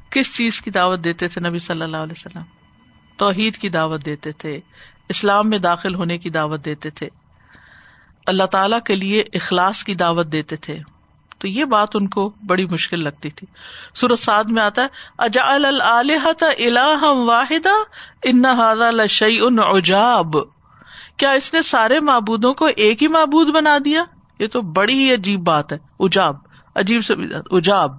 [0.09, 2.41] کس چیز کی دعوت دیتے تھے نبی صلی اللہ علیہ وسلم؟
[3.17, 4.59] توحید کی دعوت دیتے تھے،
[5.09, 7.09] اسلام میں داخل ہونے کی دعوت دیتے تھے۔
[8.25, 10.79] اللہ تعالی کے لیے اخلاص کی دعوت دیتے تھے۔
[11.41, 13.47] تو یہ بات ان کو بڑی مشکل لگتی تھی۔
[13.95, 17.73] سورت سعد میں آتا ہے اجا الہ واحدہ
[18.23, 18.43] ان
[18.95, 20.35] لشی ان اجاب
[21.17, 24.03] کیا اس نے سارے معبودوں کو ایک ہی معبود بنا دیا؟
[24.39, 26.35] یہ تو بڑی ہی عجیب بات ہے۔ اجاب
[26.75, 27.13] عجیب سے
[27.51, 27.91] اجاب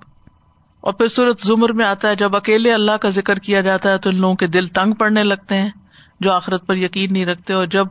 [0.80, 3.98] اور پھر سورت زمر میں آتا ہے، جب اکیلے اللہ کا ذکر کیا جاتا ہے
[3.98, 5.70] تو ان لوگوں کے دل تنگ پڑنے لگتے ہیں،
[6.20, 7.86] جو آخرت پر یقین نہیں رکھتے۔ اور جب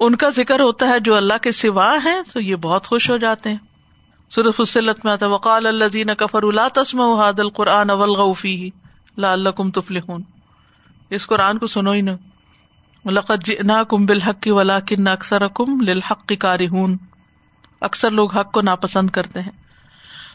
[0.00, 3.16] ان کا ذکر ہوتا ہے جو اللہ کے سوا ہے تو یہ بہت خوش ہو
[3.16, 3.56] جاتے ہیں۔
[4.30, 8.70] سورت فصلت میں آتا وقال اللہ زین کفر اللہ تسم حاد القرآن اول غفی
[9.16, 9.98] لا اللہ کم تفل
[11.10, 12.16] اس قرآن کو سنو ہی نا
[13.04, 16.96] لقت جنا کم بالحق کی ولا کن اکثر کم للحق کی کاری ہوں
[17.80, 19.50] اکثر لوگ حق کو ناپسند کرتے ہیں۔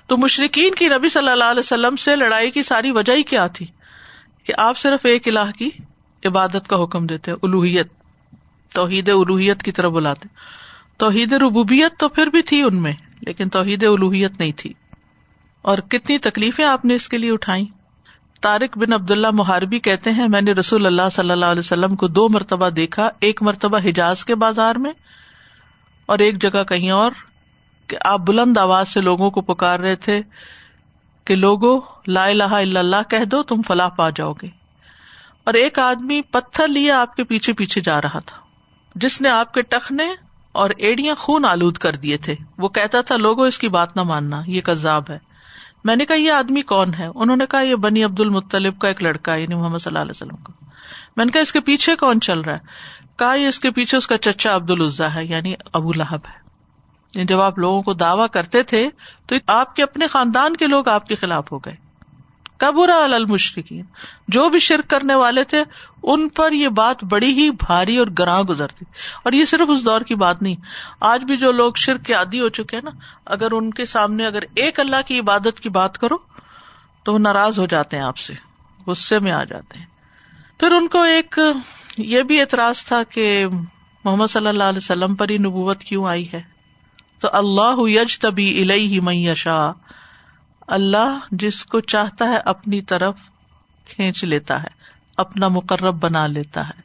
[0.08, 3.48] تو مشرقین کی نبی صلی اللہ علیہ وسلم سے لڑائی کی ساری وجہ ہی کیا
[3.48, 3.66] تھی؟
[4.44, 5.70] کہ آپ صرف ایک الہ کی
[6.26, 7.88] عبادت کا حکم دیتے الوحیت۔
[8.74, 10.28] توحید الوحیت کی طرف بلاتے
[10.98, 14.74] توحید ربوبیت تو پھر بھی تھی ان میں۔ لیکن توحید الوحیت نہیں تھی۔
[15.62, 17.66] اور کتنی تکلیفیں آپ نے اس کے لیے اٹھائی
[18.42, 21.96] طارق بن عبد اللہ محاربی کہتے ہیں، میں نے رسول اللہ صلی اللہ علیہ وسلم
[21.96, 24.92] کو دو مرتبہ دیکھا، ایک مرتبہ حجاز کے بازار میں
[26.06, 27.12] اور ایک جگہ کہیں اور،
[27.88, 30.22] کہ آپ بلند آواز سے لوگوں کو پکار رہے تھے
[31.26, 34.48] کہ لوگوں لا الہ الا اللہ کہہ دو، تم فلاح پا جاؤ گے۔
[35.44, 38.38] اور ایک آدمی پتھر لیے آپ کے پیچھے پیچھے جا رہا تھا،
[38.96, 40.04] جس نے آپ کے ٹخنے
[40.52, 44.04] اور ایڑیاں خون آلود کر دیے تھے۔ وہ کہتا تھا، لوگوں، اس کی بات نہ
[44.04, 45.20] ماننا، یہ کذاب ہے۔
[45.84, 48.88] میں نے کہا، یہ آدمی کون ہے؟ انہوں نے کہا، یہ بنی عبد المطلب کا
[48.88, 50.66] ایک لڑکا یعنی محمد صلی اللہ علیہ وسلم کا۔
[51.18, 52.60] میں نے کہا، اس کے پیچھے کون چل رہا ہے؟
[53.18, 56.42] کہا، یہ اس کے پیچھے اس کا چچا عبد العزا ہے یعنی ابو لہب ہے۔
[57.16, 58.90] یعنی جب آپ لوگوں کو دعوی کرتے تھے،
[59.26, 61.91] تو آپ کے اپنے خاندان کے لوگ آپ کے خلاف ہو گئے۔
[62.62, 63.86] کبرا المشرقین
[64.28, 65.64] جو بھی شرک کرنے والے تھے،
[66.04, 68.86] ان پر یہ بات بڑی ہی بھاری اور گراں گزرتی
[69.24, 70.56] اور یہ صرف اس دور کی بات نہیں،
[71.02, 72.92] آج بھی جو لوگ شرک کے عادی ہو چکے ہیں نا،
[73.26, 76.18] اگر ان کے سامنے اگر ایک اللہ کی عبادت کی بات کرو،
[77.04, 78.34] تو وہ ناراض ہو جاتے ہیں آپ سے،
[78.88, 79.86] غصے میں آ جاتے ہیں۔
[80.60, 81.40] پھر ان کو ایک
[81.98, 83.46] یہ بھی اعتراض تھا کہ
[84.04, 86.42] محمد صلی اللہ علیہ وسلم پر ہی نبوت کیوں آئی ہے؟
[87.20, 89.72] تو اللہ یج تبھی الہی میشا
[90.68, 93.20] اللہ جس کو چاہتا ہے اپنی طرف
[93.86, 94.68] کھینچ لیتا ہے،
[95.18, 96.82] اپنا مقرب بنا لیتا ہے،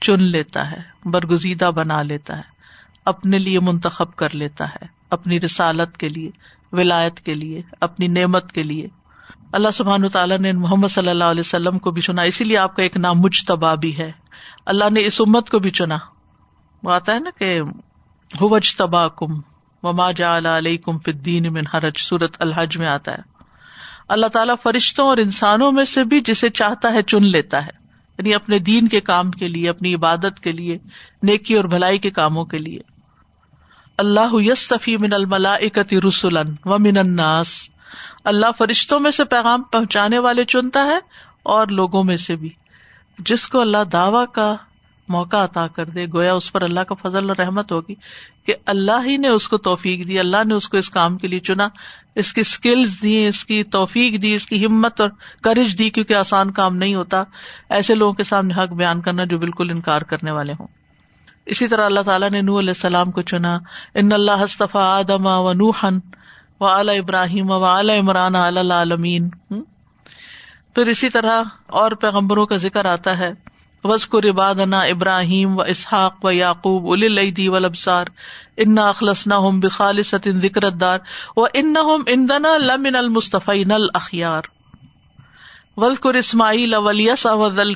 [0.00, 2.42] چن لیتا ہے، برگزیدہ بنا لیتا ہے،
[3.04, 6.30] اپنے لیے منتخب کر لیتا ہے، اپنی رسالت کے لیے،
[6.72, 8.88] ولایت کے لیے، اپنی نعمت کے لیے۔
[9.52, 12.76] اللہ سبحان تعالیٰ نے محمد صلی اللہ علیہ وسلم کو بھی چنا، اسی لیے آپ
[12.76, 14.12] کا ایک نام مجھ تبا بھی ہے۔
[14.66, 15.98] اللہ نے اس امت کو بھی چنا۔
[16.82, 17.60] وہ آتا ہے نا کہ
[18.40, 19.40] ہوج تبا کم
[19.82, 23.22] وما جا علیہ فدین من حرج سورت الحج میں آتا ہے۔
[24.08, 27.70] اللہ تعالیٰ فرشتوں اور انسانوں میں سے بھی جسے چاہتا ہے چن لیتا ہے۔
[28.18, 30.78] یعنی اپنے دین کے کام کے لیے، اپنی عبادت کے لیے،
[31.22, 32.78] نیکی اور بھلائی کے کاموں کے لیے۔
[33.98, 37.68] اللہ یستفی من الملا اکتی رسولن و من الناس۔
[38.24, 40.98] اللہ فرشتوں میں سے پیغام پہنچانے والے چنتا ہے
[41.42, 42.48] اور لوگوں میں سے بھی۔
[43.18, 44.56] جس کو اللہ دعوی کا
[45.10, 47.94] موقع عطا کر دے، گویا اس پر اللہ کا فضل اور رحمت ہوگی
[48.46, 51.28] کہ اللہ ہی نے اس کو توفیق دی، اللہ نے اس کو اس کام کے
[51.28, 51.68] لیے چنا،
[52.14, 55.10] اس کی اسکلز دی، اس کی توفیق دی، اس کی ہمت اور
[55.42, 57.22] کرج دی، کیونکہ آسان کام نہیں ہوتا۔
[57.68, 60.66] ایسے لوگوں کے سامنے حق بیان کرنا جو بالکل انکار کرنے والے ہوں۔
[61.46, 63.58] اسی طرح اللہ تعالیٰ نے نو علیہ السلام کو چنا،
[63.94, 65.98] ان اللہ حصطفیٰ آدم و نوحن
[66.60, 69.28] و اعلی ابراہیم و اعلی عمران عالمین
[70.74, 73.32] پھر اسی طرح اور پیغمبروں کا ذکر آتا ہے
[73.84, 78.06] وسکر عبادنا ابراہیم و اسحاق و یعقوب الدی و لبسار
[78.56, 80.98] ان اخلصنا ہم بخالص ذکرت دار
[81.36, 81.74] و ان
[82.06, 84.42] اندنا لمن المصطفی نل اخیار
[85.76, 87.26] وزقر اسماعیل ولیس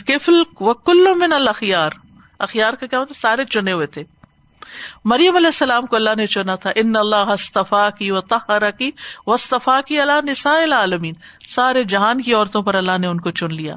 [0.06, 1.90] کفل و کل من الخیار
[2.38, 4.04] اخیار کا کیا ہوتا سارے چنے ہوئے تھے۔
[5.04, 8.90] مریم علیہ السلام کو اللہ نے چنا تھا، ان اللہ استفا کی و تحرا کی
[9.26, 11.14] وصطفا کی اللہ نساء العالمین۔
[11.48, 13.76] سارے جہان کی عورتوں پر اللہ نے ان کو چن لیا۔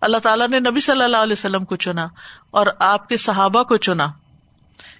[0.00, 2.06] اللہ تعالیٰ نے نبی صلی اللہ علیہ وسلم کو چنا
[2.50, 4.06] اور آپ کے صحابہ کو چنا۔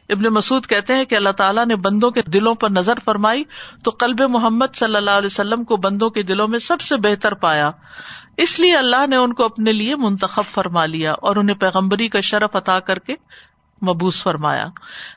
[0.09, 3.44] ابن مسعود کہتے ہیں کہ اللہ تعالیٰ نے بندوں کے دلوں پر نظر فرمائی
[3.85, 7.35] تو قلب محمد صلی اللہ علیہ وسلم کو بندوں کے دلوں میں سب سے بہتر
[7.35, 7.70] پایا۔
[8.37, 12.20] اس لیے اللہ نے ان کو اپنے لیے منتخب فرما لیا اور انہیں پیغمبری کا
[12.20, 13.14] شرف عطا کر کے
[13.83, 14.67] مبوس فرمایا۔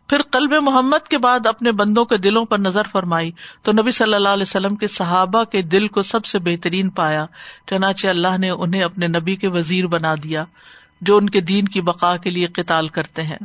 [0.08, 4.14] پھر قلب محمد کے بعد اپنے بندوں کے دلوں پر نظر فرمائی۔ تو نبی صلی
[4.14, 7.26] اللہ علیہ وسلم کے صحابہ کے دل کو سب سے بہترین پایا۔
[7.68, 10.46] چنانچہ اللہ نے انہیں اپنے نبی کے وزیر بنا دیا،
[11.02, 13.38] جو ان کے دین کی بقا کے لیے قتال کرتے ہیں۔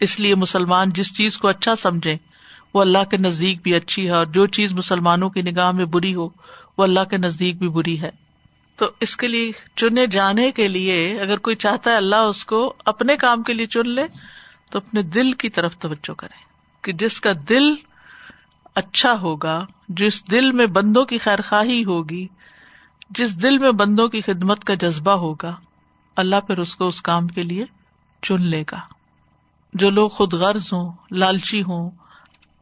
[0.00, 2.16] اس لیے مسلمان جس چیز کو اچھا سمجھے
[2.74, 6.14] وہ اللہ کے نزدیک بھی اچھی ہے، اور جو چیز مسلمانوں کی نگاہ میں بری
[6.14, 6.28] ہو،
[6.78, 8.10] وہ اللہ کے نزدیک بھی بری ہے۔
[8.76, 12.74] تو اس کے لیے چنے جانے کے لیے اگر کوئی چاہتا ہے اللہ اس کو
[12.84, 14.06] اپنے کام کے لیے چن لے،
[14.70, 16.44] تو اپنے دل کی طرف توجہ کرے
[16.82, 17.74] کہ جس کا دل
[18.74, 22.26] اچھا ہوگا، جس دل میں بندوں کی خیر خواہی ہوگی،
[23.10, 25.56] جس دل میں بندوں کی خدمت کا جذبہ ہوگا،
[26.16, 27.64] اللہ پھر اس کو اس کام کے لیے
[28.22, 28.80] چن لے گا۔
[29.72, 31.90] جو لوگ خود غرض ہوں، لالچی ہوں،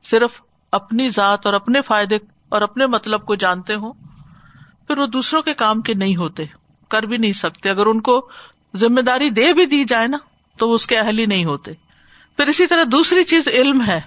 [0.04, 3.92] صرف اپنی ذات اور اپنے فائدے اور اپنے مطلب کو جانتے ہوں
[4.86, 6.44] پھر وہ دوسروں کے کام کے نہیں ہوتے،
[6.88, 8.28] کر بھی نہیں سکتے۔ اگر ان کو
[8.76, 10.16] ذمہ داری دے بھی دی جائے نا،
[10.58, 11.72] تو وہ اس کے اہل ہی نہیں ہوتے۔
[12.36, 14.00] پھر اسی طرح دوسری چیز علم ہے۔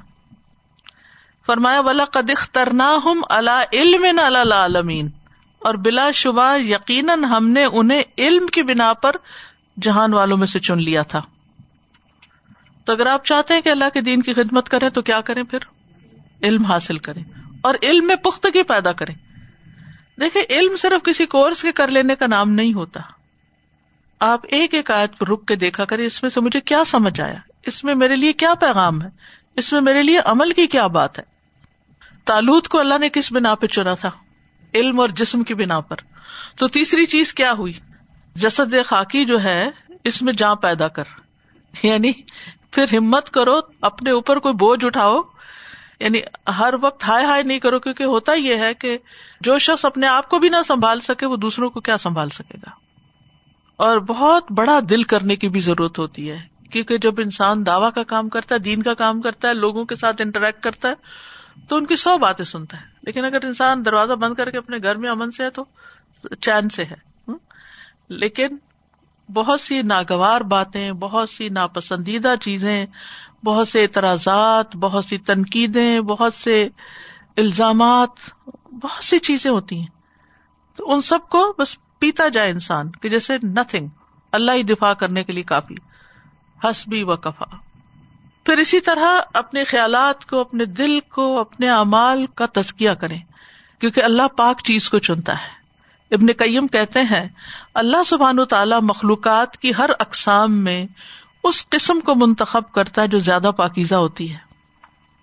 [1.45, 5.09] فرمایا والا قدخ ترنا ہم اللہ علم عالمین
[5.59, 9.15] اور بلا شبہ یقیناً ہم نے انہیں علم کی بنا پر
[9.81, 11.21] جہان والوں میں سے چن لیا تھا۔
[12.85, 15.43] تو اگر آپ چاہتے ہیں کہ اللہ کے دین کی خدمت کریں، تو کیا کریں
[15.43, 15.59] پھر؟
[16.43, 17.23] علم حاصل کریں۔
[17.61, 19.15] اور علم میں پختگی پیدا کریں۔
[20.21, 22.99] دیکھیں، علم صرف کسی کورس کے کر لینے کا نام نہیں ہوتا۔
[24.19, 27.21] آپ ایک ایک آیت پر رک کے دیکھا کرے اس میں سے مجھے کیا سمجھ
[27.21, 29.08] آیا؟ اس میں میرے لیے کیا پیغام ہے؟
[29.56, 31.23] اس میں میرے لیے عمل کی کیا بات ہے؟
[32.25, 34.12] تالوت کو اللہ نے کس بنا پہ چنا تھا؟
[34.73, 35.95] علم اور جسم کی بنا پر۔
[36.58, 37.73] تو تیسری چیز کیا ہوئی؟
[38.36, 39.69] جسد خاکی جو ہے،
[40.03, 41.03] اس میں جاں پیدا کر۔
[41.84, 42.12] یعنی
[42.71, 45.21] پھر ہمت کرو، اپنے اوپر کوئی بوجھ اٹھاؤ۔
[45.99, 46.21] یعنی
[46.57, 48.97] ہر وقت ہائے ہائے نہیں کرو، کیونکہ ہوتا یہ ہے کہ
[49.41, 52.57] جو شخص اپنے آپ کو بھی نہ سنبھال سکے، وہ دوسروں کو کیا سنبھال سکے
[52.57, 52.69] گا؟
[53.75, 58.03] اور بہت بڑا دل کرنے کی بھی ضرورت ہوتی ہے، کیونکہ جب انسان دعوی کا
[58.03, 60.93] کام کرتا ہے، دین کا کام کرتا ہے، لوگوں کے ساتھ انٹریکٹ کرتا ہے،
[61.67, 64.77] تو ان کی سو باتیں سنتا ہے۔ لیکن اگر انسان دروازہ بند کر کے اپنے
[64.83, 65.65] گھر میں امن سے ہے، تو
[66.41, 67.07] چین سے ہے۔
[68.10, 68.47] لیکن
[69.33, 72.86] بہت سی ناگوار باتیں، بہت سی ناپسندیدہ چیزیں
[73.43, 76.67] بہت سے اعتراضات، بہت سی تنقیدیں، بہت سے
[77.38, 79.88] الزامات، بہت سی چیزیں ہوتی ہیں۔
[80.76, 83.88] تو ان سب کو بس پیتا جائے انسان کہ جیسے نتنگ
[84.32, 85.76] اللہ ہی دفاع کرنے کے لیے کافی۔
[86.63, 87.45] حسبی و کفا۔
[88.45, 93.19] پھر اسی طرح اپنے خیالات کو، اپنے دل کو، اپنے اعمال کا تزکیہ کریں۔
[93.80, 95.58] کیونکہ اللہ پاک چیز کو چنتا ہے۔
[96.15, 97.30] ابن کئیم کہتے ہیں،
[97.73, 100.86] اللہ سبحان و تعالی مخلوقات کی ہر اقسام میں
[101.43, 104.38] اس قسم کو منتخب کرتا ہے جو زیادہ پاکیزہ ہوتی ہے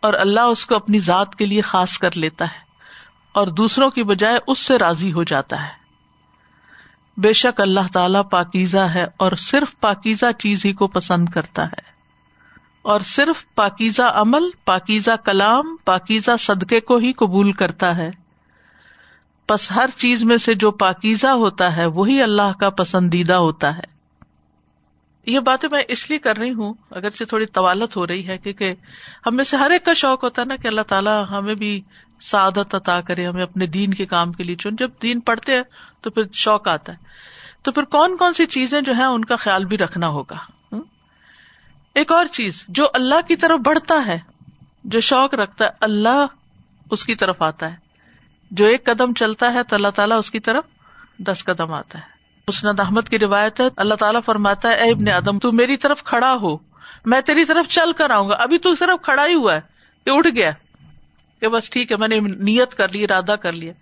[0.00, 2.64] اور اللہ اس کو اپنی ذات کے لیے خاص کر لیتا ہے
[3.32, 5.84] اور دوسروں کی بجائے اس سے راضی ہو جاتا ہے۔
[7.16, 11.94] بے شک اللہ تعالی پاکیزہ ہے اور صرف پاکیزہ چیز ہی کو پسند کرتا ہے۔
[12.82, 18.10] اور صرف پاکیزہ عمل، پاکیزہ کلام، پاکیزہ صدقے کو ہی قبول کرتا ہے۔
[19.48, 23.93] بس ہر چیز میں سے جو پاکیزہ ہوتا ہے، وہی اللہ کا پسندیدہ ہوتا ہے۔
[25.26, 28.74] یہ باتیں میں اس لیے کر رہی ہوں، اگرچہ تھوڑی طوالت ہو رہی ہے، کیونکہ
[29.26, 31.80] ہم میں سے ہر ایک کا شوق ہوتا ہے نا کہ اللہ تعالیٰ ہمیں بھی
[32.20, 35.62] سعادت عطا کرے، ہمیں اپنے دین کے کام کے لیے۔ چن جب دین پڑھتے ہیں
[36.00, 36.98] تو پھر شوق آتا ہے۔
[37.62, 40.36] تو پھر کون کون سی چیزیں جو ہیں، ان کا خیال بھی رکھنا ہوگا۔
[41.94, 44.18] ایک اور چیز، جو اللہ کی طرف بڑھتا ہے،
[44.84, 46.26] جو شوق رکھتا ہے، اللہ
[46.90, 47.76] اس کی طرف آتا ہے۔
[48.50, 50.64] جو ایک قدم چلتا ہے تو اللہ تعالیٰ اس کی طرف
[51.18, 52.13] دس قدم آتا ہے۔
[52.48, 56.04] مسند احمد کی روایت ہے، اللہ تعالیٰ فرماتا ہے، اے ابن آدم، تو میری طرف
[56.04, 56.56] کھڑا ہو،
[57.04, 59.60] میں تیری طرف چل کر آؤں گا۔ ابھی تو صرف کھڑا ہی ہوا ہے،
[60.06, 60.50] یہ اٹھ گیا
[61.40, 63.72] کہ بس ٹھیک ہے، میں نے نیت کر لی، ارادہ کر لیا۔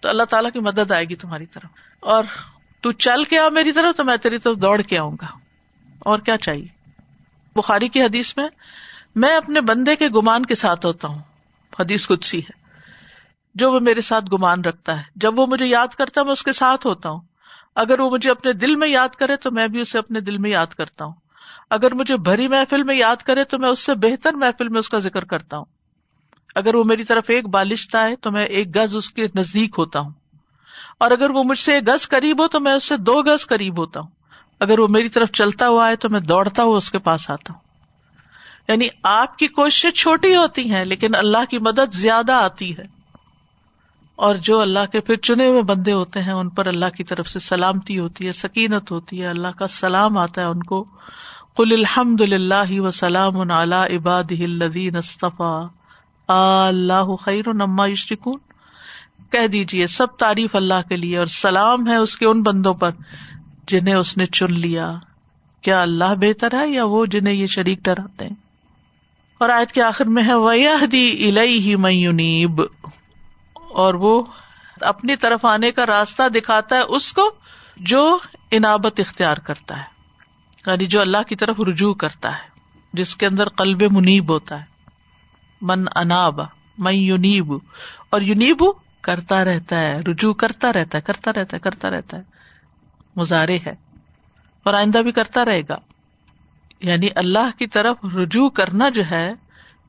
[0.00, 2.24] تو اللہ تعالیٰ کی مدد آئے گی تمہاری طرف۔ اور
[2.80, 5.26] تو چل کے آ میری طرف، تو میں تیری طرف دوڑ کے آؤں گا۔
[5.98, 6.66] اور کیا چاہیے؟
[7.56, 8.48] بخاری کی حدیث میں
[9.16, 11.18] میں اپنے بندے کے گمان کے ساتھ ہوتا ہوں۔
[11.80, 12.68] حدیث قدسی ہے۔
[13.54, 16.42] جو وہ میرے ساتھ گمان رکھتا ہے، جب وہ مجھے یاد کرتا ہے، میں اس
[16.42, 17.20] کے ساتھ ہوتا ہوں۔
[17.78, 20.50] اگر وہ مجھے اپنے دل میں یاد کرے تو میں بھی اسے اپنے دل میں
[20.50, 21.12] یاد کرتا ہوں۔
[21.70, 24.88] اگر مجھے بھری محفل میں یاد کرے تو میں اس سے بہتر محفل میں اس
[24.88, 25.64] کا ذکر کرتا ہوں۔
[26.54, 30.00] اگر وہ میری طرف ایک بالشتا ہے تو میں ایک گز اس کے نزدیک ہوتا
[30.00, 30.10] ہوں۔
[30.98, 33.46] اور اگر وہ مجھ سے ایک گز قریب ہو تو میں اس سے دو گز
[33.46, 34.08] قریب ہوتا ہوں۔
[34.60, 37.52] اگر وہ میری طرف چلتا ہوا ہے تو میں دوڑتا ہوا اس کے پاس آتا
[37.54, 37.60] ہوں۔
[38.68, 42.97] یعنی آپ کی کوششیں چھوٹی ہوتی ہیں لیکن اللہ کی مدد زیادہ آتی ہے۔
[44.18, 47.28] اور جو اللہ کے پھر چنے ہوئے بندے ہوتے ہیں، ان پر اللہ کی طرف
[47.28, 50.84] سے سلامتی ہوتی ہے، سکینت ہوتی ہے، اللہ کا سلام آتا ہے ان کو۔
[51.56, 54.32] کل الحمد للہ و سلام عباد
[56.28, 58.38] اللہ خیر نما یشرکون۔
[59.30, 62.90] کہہ دیجیے سب تعریف اللہ کے لیے اور سلام ہے اس کے ان بندوں پر
[63.66, 64.92] جنہیں اس نے چن لیا۔
[65.62, 68.36] کیا اللہ بہتر ہے یا وہ جنہیں یہ شریک ٹہراتے ہیں؟
[69.38, 72.62] اور آیت کے آخر میں ہے، ویہدی الیہ من یونیب
[73.70, 74.24] اور وہ
[74.80, 77.30] اپنی طرف آنے کا راستہ دکھاتا ہے اس کو
[77.76, 78.18] جو
[78.50, 79.98] انابت اختیار کرتا ہے
[80.66, 82.60] یعنی جو اللہ کی طرف رجوع کرتا ہے،
[82.92, 84.64] جس کے اندر قلب منیب ہوتا ہے۔
[85.62, 86.40] من اناب
[86.78, 87.52] من یونیب،
[88.10, 88.64] اور یونیب
[89.00, 92.22] کرتا رہتا ہے، رجوع کرتا رہتا ہے، کرتا رہتا ہے، کرتا رہتا ہے۔
[93.16, 93.72] مزارے ہے،
[94.62, 95.76] اور آئندہ بھی کرتا رہے گا۔
[96.80, 99.32] یعنی اللہ کی طرف رجوع کرنا جو ہے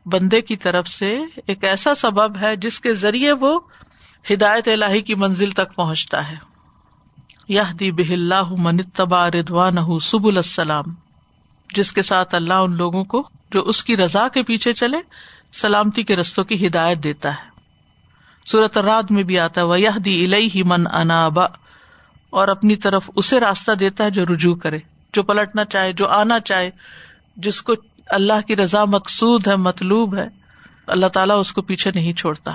[0.05, 3.59] بندے کی طرف سے ایک ایسا سبب ہے جس کے ذریعے وہ
[4.33, 6.35] ہدایت الہی کی منزل تک پہنچتا ہے۔
[7.47, 10.83] یہ دی بہ اللہ منتبا ردوان سب السلام۔
[11.75, 14.97] جس کے ساتھ اللہ ان لوگوں کو جو اس کی رضا کے پیچھے چلے،
[15.53, 17.49] سلامتی کے رستوں کی ہدایت دیتا ہے۔
[18.45, 21.45] سورت رات میں بھی آتا ہے وہ دی ہی من انابا
[22.29, 24.77] اور اپنی طرف اسے راستہ دیتا ہے جو رجوع کرے،
[25.13, 26.69] جو پلٹنا چاہے، جو آنا چاہے،
[27.37, 27.73] جس کو
[28.09, 30.27] اللہ کی رضا مقصود ہے، مطلوب ہے۔
[30.87, 32.51] اللہ تعالیٰ اس کو پیچھے نہیں چھوڑتا۔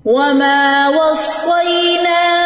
[0.04, 2.41] وما وصينا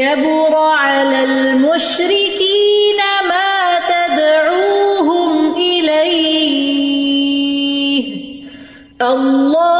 [0.00, 7.00] كبر على المشركين ما تدعوهم إليه.
[9.02, 9.79] الله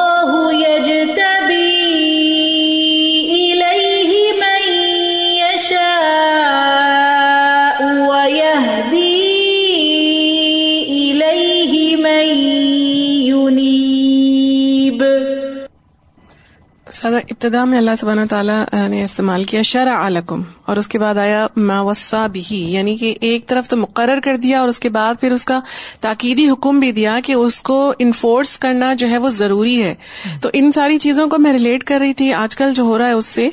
[17.30, 21.46] ابتدا میں اللہ سبحانہ تعالیٰ نے استعمال کیا شرع علکم اور اس کے بعد آیا
[21.56, 25.14] ما وسا بھی یعنی کہ ایک طرف تو مقرر کر دیا اور اس کے بعد
[25.20, 25.60] پھر اس کا
[26.00, 29.94] تاکیدی حکم بھی دیا کہ اس کو انفورس کرنا جو ہے وہ ضروری ہے۔
[30.42, 33.06] تو ان ساری چیزوں کو میں ریلیٹ کر رہی تھی آج کل جو ہو رہا
[33.06, 33.48] ہے اس سے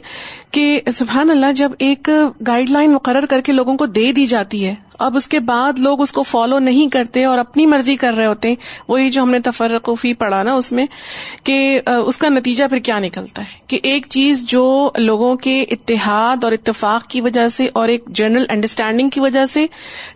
[0.52, 2.10] کہ سبحان اللہ جب ایک
[2.48, 5.80] گائیڈ لائن مقرر کر کے لوگوں کو دے دی جاتی ہے اب اس کے بعد
[5.80, 8.56] لوگ اس کو فالو نہیں کرتے اور اپنی مرضی کر رہے ہوتے ہیں۔
[8.88, 10.86] وہی جو ہم نے تفرقفی پڑھا نا اس میں
[11.44, 16.44] کہ اس کا نتیجہ پھر کیا نکلتا ہے؟ کہ ایک چیز جو لوگوں کے اتحاد
[16.44, 19.66] اور اتفاق کی وجہ سے اور ایک جنرل انڈرسٹینڈنگ کی وجہ سے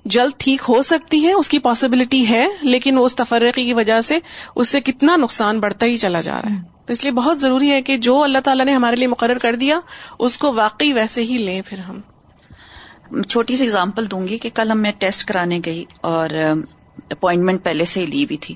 [0.05, 4.17] جلد ٹھیک ہو سکتی ہے اس کی پاسبلٹی ہے لیکن اس تفرقی کی وجہ سے
[4.55, 7.71] اس سے کتنا نقصان بڑھتا ہی چلا جا رہا ہے۔ تو اس لیے بہت ضروری
[7.71, 9.79] ہے کہ جو اللہ تعالیٰ نے ہمارے لیے مقرر کر دیا
[10.19, 11.99] اس کو واقعی ویسے ہی لیں پھر ہم۔
[13.29, 16.29] چھوٹی سی اگزامپل دوں گی کہ کل ہم میں ٹیسٹ کرانے گئی اور
[17.09, 18.55] اپوائنٹمنٹ پہلے سے ہی لی ہوئی تھی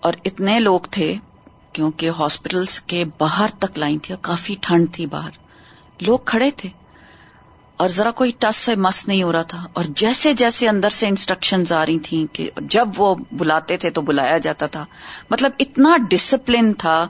[0.00, 1.14] اور اتنے لوگ تھے
[1.72, 5.30] کیونکہ ہاسپٹلس کے باہر تک لائن تھی اور کافی ٹھنڈ تھی باہر۔
[6.00, 6.68] لوگ کھڑے تھے
[7.76, 11.08] اور ذرا کوئی ٹس سے مس نہیں ہو رہا تھا اور جیسے جیسے اندر سے
[11.08, 14.84] انسٹرکشن آ رہی تھیں کہ جب وہ بلاتے تھے تو بلایا جاتا تھا۔
[15.30, 17.08] مطلب اتنا ڈسپلن تھا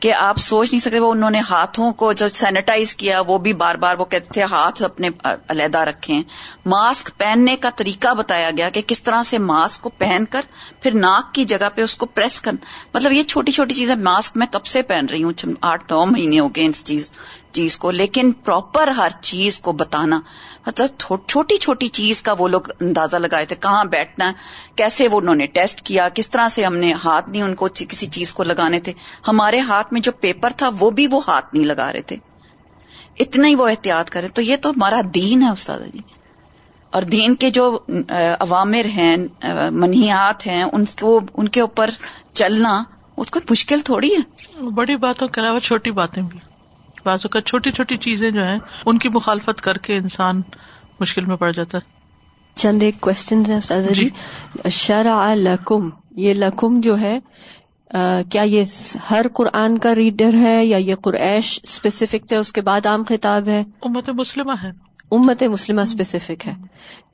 [0.00, 3.52] کہ آپ سوچ نہیں سکتے، وہ انہوں نے ہاتھوں کو جو سینیٹائز کیا، وہ بھی
[3.52, 5.08] بار بار وہ کہتے تھے، ہاتھ اپنے
[5.48, 6.22] علیحدہ رکھیں۔
[6.66, 10.40] ماسک پہننے کا طریقہ بتایا گیا کہ کس طرح سے ماسک کو پہن کر
[10.80, 12.52] پھر ناک کی جگہ پہ اس کو پریس کر۔
[12.94, 16.40] مطلب یہ چھوٹی چھوٹی چیزیں ماسک میں کب سے پہن رہی ہوں؟ آٹھ، نو مہینے
[16.40, 17.12] ہو گئے اس چیز۔
[17.52, 20.20] چیز کو، لیکن پراپر ہر چیز کو بتانا۔
[20.66, 20.86] مطلب
[21.26, 24.32] چھوٹی چھوٹی چیز کا وہ لوگ اندازہ لگائے تھے، کہاں بیٹھنا
[24.76, 27.68] کیسے وہ انہوں نے ٹیسٹ کیا، کس طرح سے ہم نے ہاتھ نہیں ان کو
[27.88, 28.92] کسی چیز کو لگانے تھے۔
[29.28, 32.16] ہمارے ہاتھ میں جو پیپر تھا، وہ بھی وہ ہاتھ نہیں لگا رہے تھے۔
[33.20, 35.98] اتنا ہی وہ احتیاط کرے۔ تو یہ تو ہمارا دین ہے استاد جی۔
[36.90, 37.78] اور دین کے جو
[38.40, 39.16] عوامر ہیں
[39.70, 41.90] منہیات ہیں، ان کو، ان کے اوپر
[42.32, 42.84] چلنا،
[43.16, 46.47] اس کو مشکل تھوڑی ہے۔ بڑی باتوں کے علاوہ چھوٹی باتیں بھی۔
[47.04, 50.42] بازو کا چھوٹی چھوٹی چیزیں جو ہیں ان کی مخالفت کر کے انسان
[51.00, 51.98] مشکل میں پڑ جاتا ہے۔
[52.54, 54.08] چند ایک کوشچن ہیں استاذہ جی۔
[54.70, 57.18] شرع لکم یہ لکم جو ہے
[58.30, 58.64] کیا یہ
[59.10, 63.48] ہر قرآن کا ریڈر ہے یا یہ قریش اسپیسیفک تھے اس کے بعد عام خطاب
[63.48, 66.52] ہے؟ امت مسلمہ ہے۔ امت مسلمہ اسپیسیفک ہے۔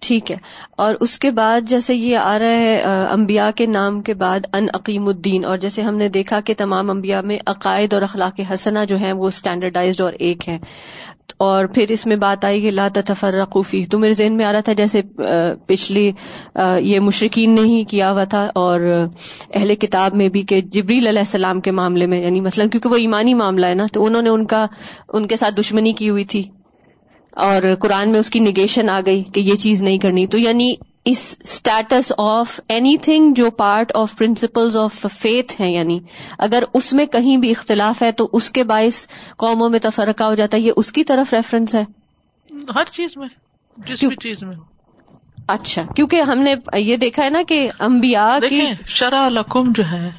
[0.01, 0.37] ٹھیک ہے۔
[0.79, 2.81] اور اس کے بعد جیسے یہ آ رہا ہے
[3.11, 6.91] انبیاء کے نام کے بعد ان عقیم الدین، اور جیسے ہم نے دیکھا کہ تمام
[6.91, 10.59] انبیاء میں عقائد اور اخلاق حسنہ جو ہیں وہ اسٹینڈرڈائزڈ اور ایک ہیں۔
[11.37, 14.61] اور پھر اس میں بات آئی کہ لا تفرقوفی تو میرے ذہن میں آ رہا
[14.61, 15.01] تھا جیسے
[15.67, 16.11] پچھلی
[16.81, 18.81] یہ مشرقین نے ہی کیا ہوا تھا، اور
[19.55, 22.97] اہل کتاب میں بھی کہ جبریل علیہ السلام کے معاملے میں یعنی مثلاً کیونکہ وہ
[22.97, 24.67] ایمانی معاملہ ہے نا، تو انہوں نے ان کا،
[25.09, 26.43] ان کے ساتھ دشمنی کی ہوئی تھی۔
[27.37, 30.75] اور قرآن میں اس کی نگیشن آ گئی کہ یہ چیز نہیں کرنی۔ تو یعنی
[31.05, 36.01] اس اسٹیٹس آف اینی تھنگ جو part of principle of faith ہیں یعنی
[36.39, 39.07] اگر اس میں کہیں بھی اختلاف ہے تو اس کے باعث
[39.37, 41.85] قوموں میں تفرقہ ہو جاتا ہے یہ اس کی طرف ریفرنس ہے۔
[42.75, 43.29] ہر چیز میں
[43.87, 44.57] جس بھی چیز میں۔
[45.49, 50.11] اچھا کیونکہ ہم نے یہ دیکھا ہے نا کہ امبیا کی شرح القم جو ہے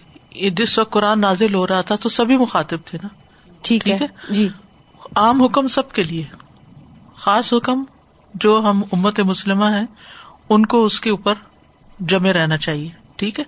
[0.49, 3.07] جس وقت قرآن نازل ہو رہا تھا تو سبھی مخاطب تھے نا۔
[3.61, 3.97] ٹھیک ہے؟
[4.30, 4.49] جی۔
[5.16, 6.24] عام حکم سب کے لیے۔
[7.26, 7.84] خاص حکم
[8.34, 9.86] جو ہم امت مسلمہ ہیں،
[10.49, 11.34] ان کو اس کے اوپر
[11.99, 13.43] جمے رہنا چاہیے، ٹھیک ہے؟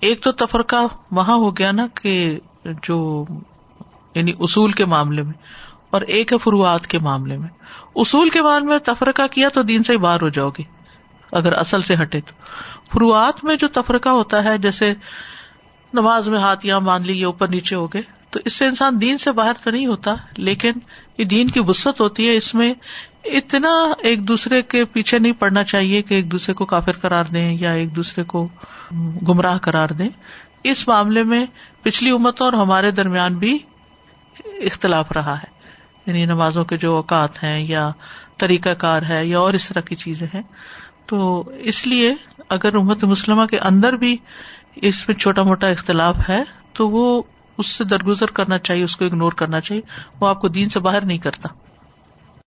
[0.00, 0.76] ایک تو تفرقہ
[1.10, 2.38] وہاں ہو گیا نا کہ
[2.82, 3.24] جو
[4.14, 5.32] یعنی اصول کے معاملے میں،
[5.90, 7.48] اور ایک ہے فروعات کے معاملے میں۔
[7.94, 10.64] اصول کے معاملے میں تفرقہ کیا تو دین سے ہی باہر ہو جاؤ گی،
[11.32, 12.34] اگر اصل سے ہٹے تو۔
[12.92, 14.92] فروعات میں جو تفرقہ ہوتا ہے، جیسے
[15.92, 19.18] نماز میں ہاتھ یہاں باندھ لی اوپر نیچے ہو گئے، تو اس سے انسان دین
[19.18, 20.72] سے باہر تو نہیں ہوتا، لیکن
[21.20, 22.74] یہ دین کی وسط ہوتی ہے، اس میں
[23.24, 27.56] اتنا ایک دوسرے کے پیچھے نہیں پڑنا چاہیے کہ ایک دوسرے کو کافر کرار دیں
[27.60, 28.48] یا ایک دوسرے کو
[29.28, 30.08] گمراہ کرار دیں۔
[30.64, 31.46] اس معاملے میں
[31.82, 33.58] پچھلی امتوں اور ہمارے درمیان بھی
[34.44, 35.46] اختلاف رہا ہے۔
[36.06, 37.90] یعنی نمازوں کے جو اوقات ہیں یا
[38.36, 40.42] طریقہ کار ہے یا اور اس طرح کی چیزیں ہیں۔
[41.06, 42.14] تو اس لیے
[42.48, 44.16] اگر امت مسلمہ کے اندر بھی
[44.76, 46.42] اس میں چھوٹا موٹا اختلاف ہے،
[46.72, 47.22] تو وہ
[47.60, 49.82] اس سے درگزر کرنا چاہیے، اس کو اگنور کرنا چاہیے،
[50.20, 51.48] وہ آپ کو دین سے باہر نہیں کرتا۔